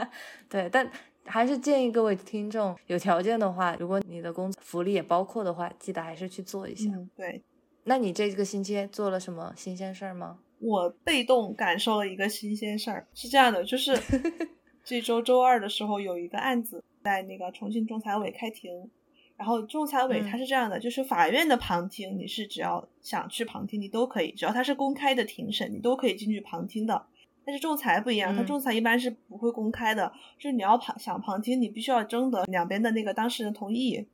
[0.50, 0.86] 对，但
[1.24, 6.90] 还是建议各位听众，有条件的话，如果你的工福利也包括的话，记得还是去做一下。
[7.16, 7.42] 对，
[7.84, 10.40] 那你这个星期做了什么新鲜事儿吗？
[10.60, 13.96] 我被动感受了一个新鲜事儿，是这样的，就是
[14.84, 18.90] 这周周二的时候有一个案子在那个重庆仲裁委开庭。
[19.36, 27.06] 然后仲裁委他是这样的，就是法院的旁听，你是只要想去旁听，你都可以，只要他是公开的庭审，你都可以进去旁听的。
[27.44, 34.04] 但是仲裁不一样，他仲裁一般是不会公开的，就是你要旁想旁听，你必须要征得两边的那个当事人同意。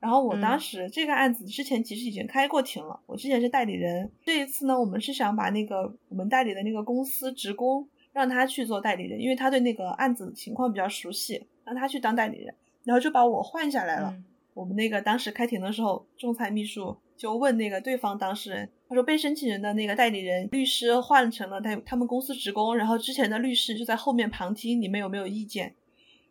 [0.00, 14.16] 然后我当时这个案子之前其实已经开过庭了，我之前是代理人，这一次呢，我们是想把那个我们代理的那个公司职工让他去做代理人，因为他对那个案子情况比较熟悉，让他去当代理人，然后就把我换下来了。
[14.54, 25.74] 我们那个当时开庭的时候，仲裁秘书就问那个对方当事人，他说被申请人的那个代理人律师换成了他他们公司职工，然后之前的律师就在后面旁听，你们有没有意见？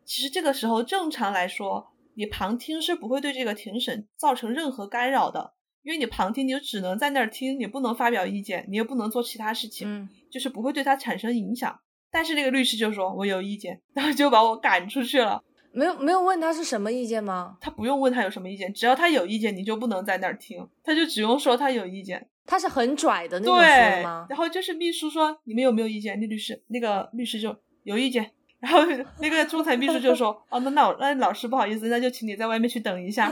[0.04, 1.88] 其实这个时候正常来说，
[2.20, 5.54] 你旁听是不会对这个庭审造成任何干扰的，
[5.84, 11.80] 因为你旁听你就只能在那儿听，你不能发表意见，你也不能做其他事情，嗯就是不会对他产生影响。
[12.12, 15.42] 但是那个律师就说我有意见，然后就把我赶出去了。
[15.72, 17.58] 没有没有问他是什么意见吗？
[17.62, 22.28] 他不用问他有什么意见，只要他有意见，你就不能在那儿听，他就只用说他有意见。
[22.46, 24.26] 他是很拽的那种说吗？
[24.30, 26.20] 然后就是秘书说你们有没有意见？
[26.20, 28.80] 那律师那个律师就有意见，然后
[29.20, 33.32] 那个仲裁秘书就说哦那那我那老师不好意思，那就请你在外面去等一下。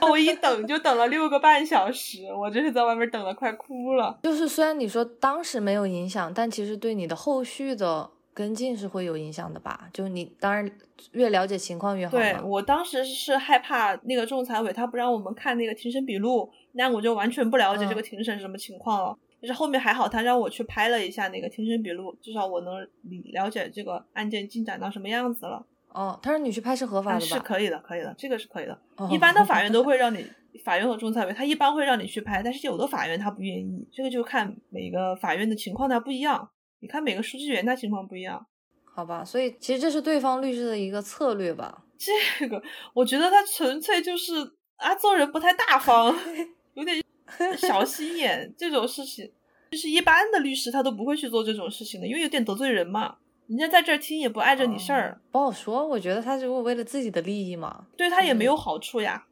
[0.00, 4.18] 我一等就等了六个半小时，我真是在外面等的快哭了。
[4.22, 8.10] 就是虽然你说当时没有影响，但其实对你的后续的。
[8.34, 9.88] 跟进是会有影响的吧？
[9.92, 10.70] 就你当然
[11.10, 12.16] 越了解情况越好。
[12.16, 19.18] 对我当时是害怕那个仲裁委他不让我们看那个庭审笔录，那我就完全不了解这个庭审是什么情况了。
[19.40, 25.64] 但是后面还好，他让我去拍了一下那个庭审笔录，至少我能理了解这个案件进展到什么样子了。
[25.90, 27.26] 哦，他说你去拍是合法的吧？
[27.26, 28.78] 是可以的，可以的，这个是可以的。
[29.10, 30.26] 一般的法院都会让你，
[30.64, 36.48] 法院和仲裁委他一般会让你去拍，但是有的法院他不愿意，这个就看每个法院的情况它不一样。
[36.80, 38.46] 你看每个书记员他情况不一样，
[38.84, 39.24] 好吧？
[39.24, 41.84] 所以其实这是对方律师的一个策略吧？
[41.96, 42.62] 这个
[42.94, 44.34] 我觉得他纯粹就是
[44.76, 46.14] 啊，做人不太大方，
[46.74, 47.02] 有点
[47.58, 48.52] 小心眼。
[48.56, 49.30] 这种事情
[49.70, 53.16] 就是一般的律师他都不会去做这种事情的，因为有点得罪人嘛。
[53.46, 55.86] 人家在这儿听也不碍着你事儿，不好说。
[55.86, 59.24] 我觉得他如果为了自己的利益嘛，对他也没有好处呀。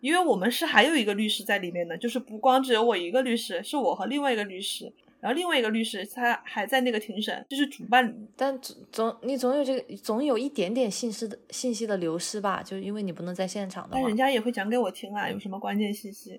[0.00, 4.92] 因为我们是还有一个律师在里面的，就是不光只有我一个律师，是我和另外一个律师。
[5.24, 13.92] 然然后另外一个律师他还在那个庭审，就是主办，但总总你总有这个总有一点点信息的信息的流失吧，就因为你不能在现场的。
[13.94, 16.38] 但人家也会讲给我听啊，有什么关键信息，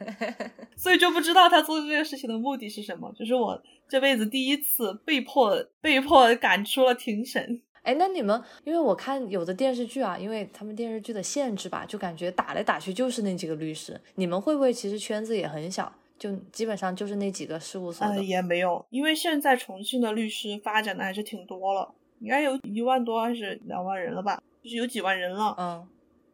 [0.76, 3.10] 所以就不知道他做这件事情的目的是什么。
[3.18, 3.58] 就是我
[3.88, 7.62] 这辈子第一次被迫被迫赶出了庭审。
[7.82, 13.98] 哎，那你们，因为我看有的电视剧啊，因为他们电视剧的限制吧，就感觉打来打去就是那几个律师。
[14.16, 15.90] 你们会不会其实圈子也很小，
[16.22, 18.22] 就基本上就是那几个事务所的？
[18.22, 25.52] 也没有，因为现在重庆的律师发展的还是挺多了，应该有一万多还是两万人了吧，就是有几万人了。
[25.58, 25.84] 嗯，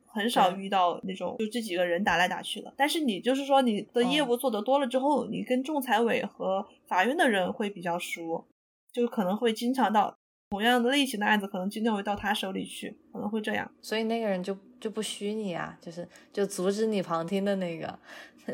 [0.05, 2.71] 很少遇到那种就这几个人打来打去的。
[2.77, 8.45] 但是你就是说你的业务做得多了之后，你跟仲裁委和法院的人会比较熟，
[8.93, 10.15] 就可能会经常到。
[10.51, 13.71] 同样的类型的案子，可能经常会到他手里去，可能会这样。
[13.83, 17.99] 所以那个人就就不虚你啊，就是就阻止你旁听的那个，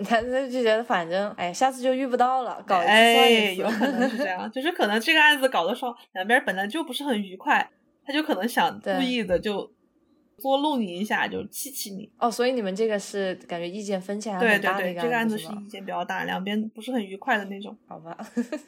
[0.03, 3.63] 他他就觉得反正哎，下次就遇不到了，搞一次算一次。
[3.63, 7.69] 有可能是这样， 就是可能这个案子搞的时候两边本来就不是很愉快，
[8.07, 9.71] 他就可能想故意的就
[10.39, 12.11] 捉弄你一下，就气气你。
[12.19, 17.77] 哦，所以你们这个是感觉意见分歧还很大的一个案子这个案子是意见比较大，两边不是很愉快的那种。
[17.87, 18.17] 好吧，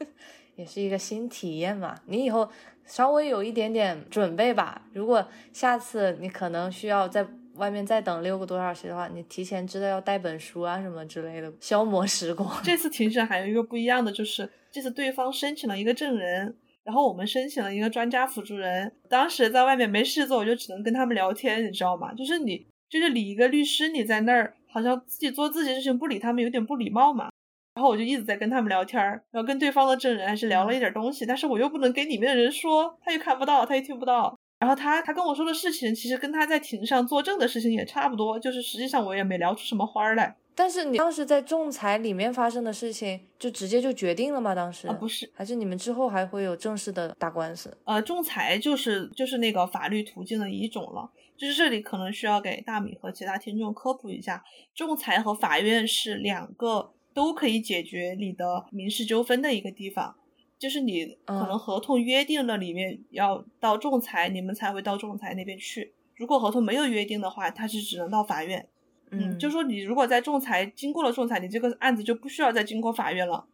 [0.56, 2.48] 也是一个新体验嘛，你以后。
[2.88, 4.80] 稍微有一点点准备吧。
[4.92, 12.48] 如果下次你可能需要在外面再等六个多小时的话，你提前知道要带本书啊什么之类的，消磨时光。
[12.62, 18.92] 这次庭审还有一个不一样的就是，这次对方申请了一个证人，然后我们申请了一个专家辅助人。
[19.08, 22.12] 当时在外面没事做，我就只能跟他们聊天，你知道吗？
[22.14, 27.28] 就是你就是理一个律师，你在那儿好像自己做自己的事情，不理他们有点不礼貌嘛。
[27.74, 34.34] 然后我就一直在跟他们聊天，然后跟对方的证人还是聊了一点东西，但是我又不能给里面的人说，他又看不到，他又听不到。
[34.58, 40.36] 然后他他跟我说的事情，其实跟他在庭上作证的事情也差不多，就是实际上我也没聊出什么花来。
[40.54, 44.54] 但是你当时在仲裁里面发生的事情，就直接就决定了吗？
[44.54, 47.76] 当时啊，不是，还是你们之后还会有正式的打官司？
[47.84, 54.42] 呃，仲裁就是就是那个法律途径的一种了，就是这里可能需要给大米和其他听众科普一下，
[54.74, 56.92] 仲裁和法院是两个。
[57.16, 60.14] 都可以解决你的民事纠纷的一个地方，
[60.58, 65.92] 就是你可能合同约定了里面要到仲裁，你们才会到仲裁那边去。
[66.16, 68.66] 如果合同没有约定的话，他是只能到法院。
[69.10, 73.46] 嗯，就说你如果在仲裁经过了仲裁，你这个案子就不需要再经过法院了。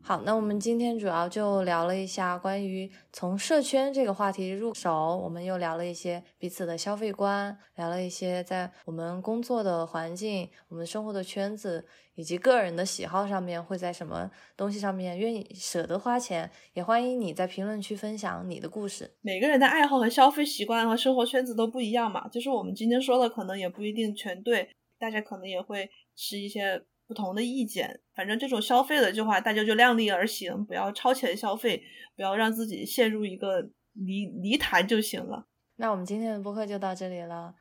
[0.00, 16.50] 好，那我们今天主要就聊了一下关于从社圈这个话题入手，我们又聊了一些彼此的消费观，聊了一些在我们工作的环境、我们生活的圈子以及个人的喜好上面会在什么东西上面愿意舍得花钱。
[16.72, 19.14] 也欢迎你在评论区分享你的故事。
[19.20, 26.82] 每个人的爱好和消费习惯和生活圈子都不一样嘛，就是我们今天说的可能也不一定全对，大家可能也会是一些。
[27.08, 31.82] 不同的意见，反正这种消费的这话，大家就量力而行，不要超前消费，
[32.14, 33.62] 不要让自己陷入一个
[33.94, 35.46] 泥泥潭就行了。
[35.76, 37.54] 那我们今天的播客就到这里了，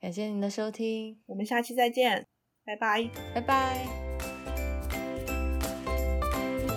[0.00, 2.26] 感谢您的收听，我们下期再见，
[2.64, 3.86] 拜拜，拜拜。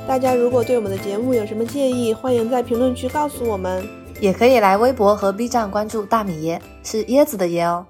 [0.05, 3.87] 大家如果对我们的节目有什么建议，欢迎在评论区告诉我们，
[4.19, 7.87] 也可以来微博和 B 站关注大米椰，是椰子的椰哦。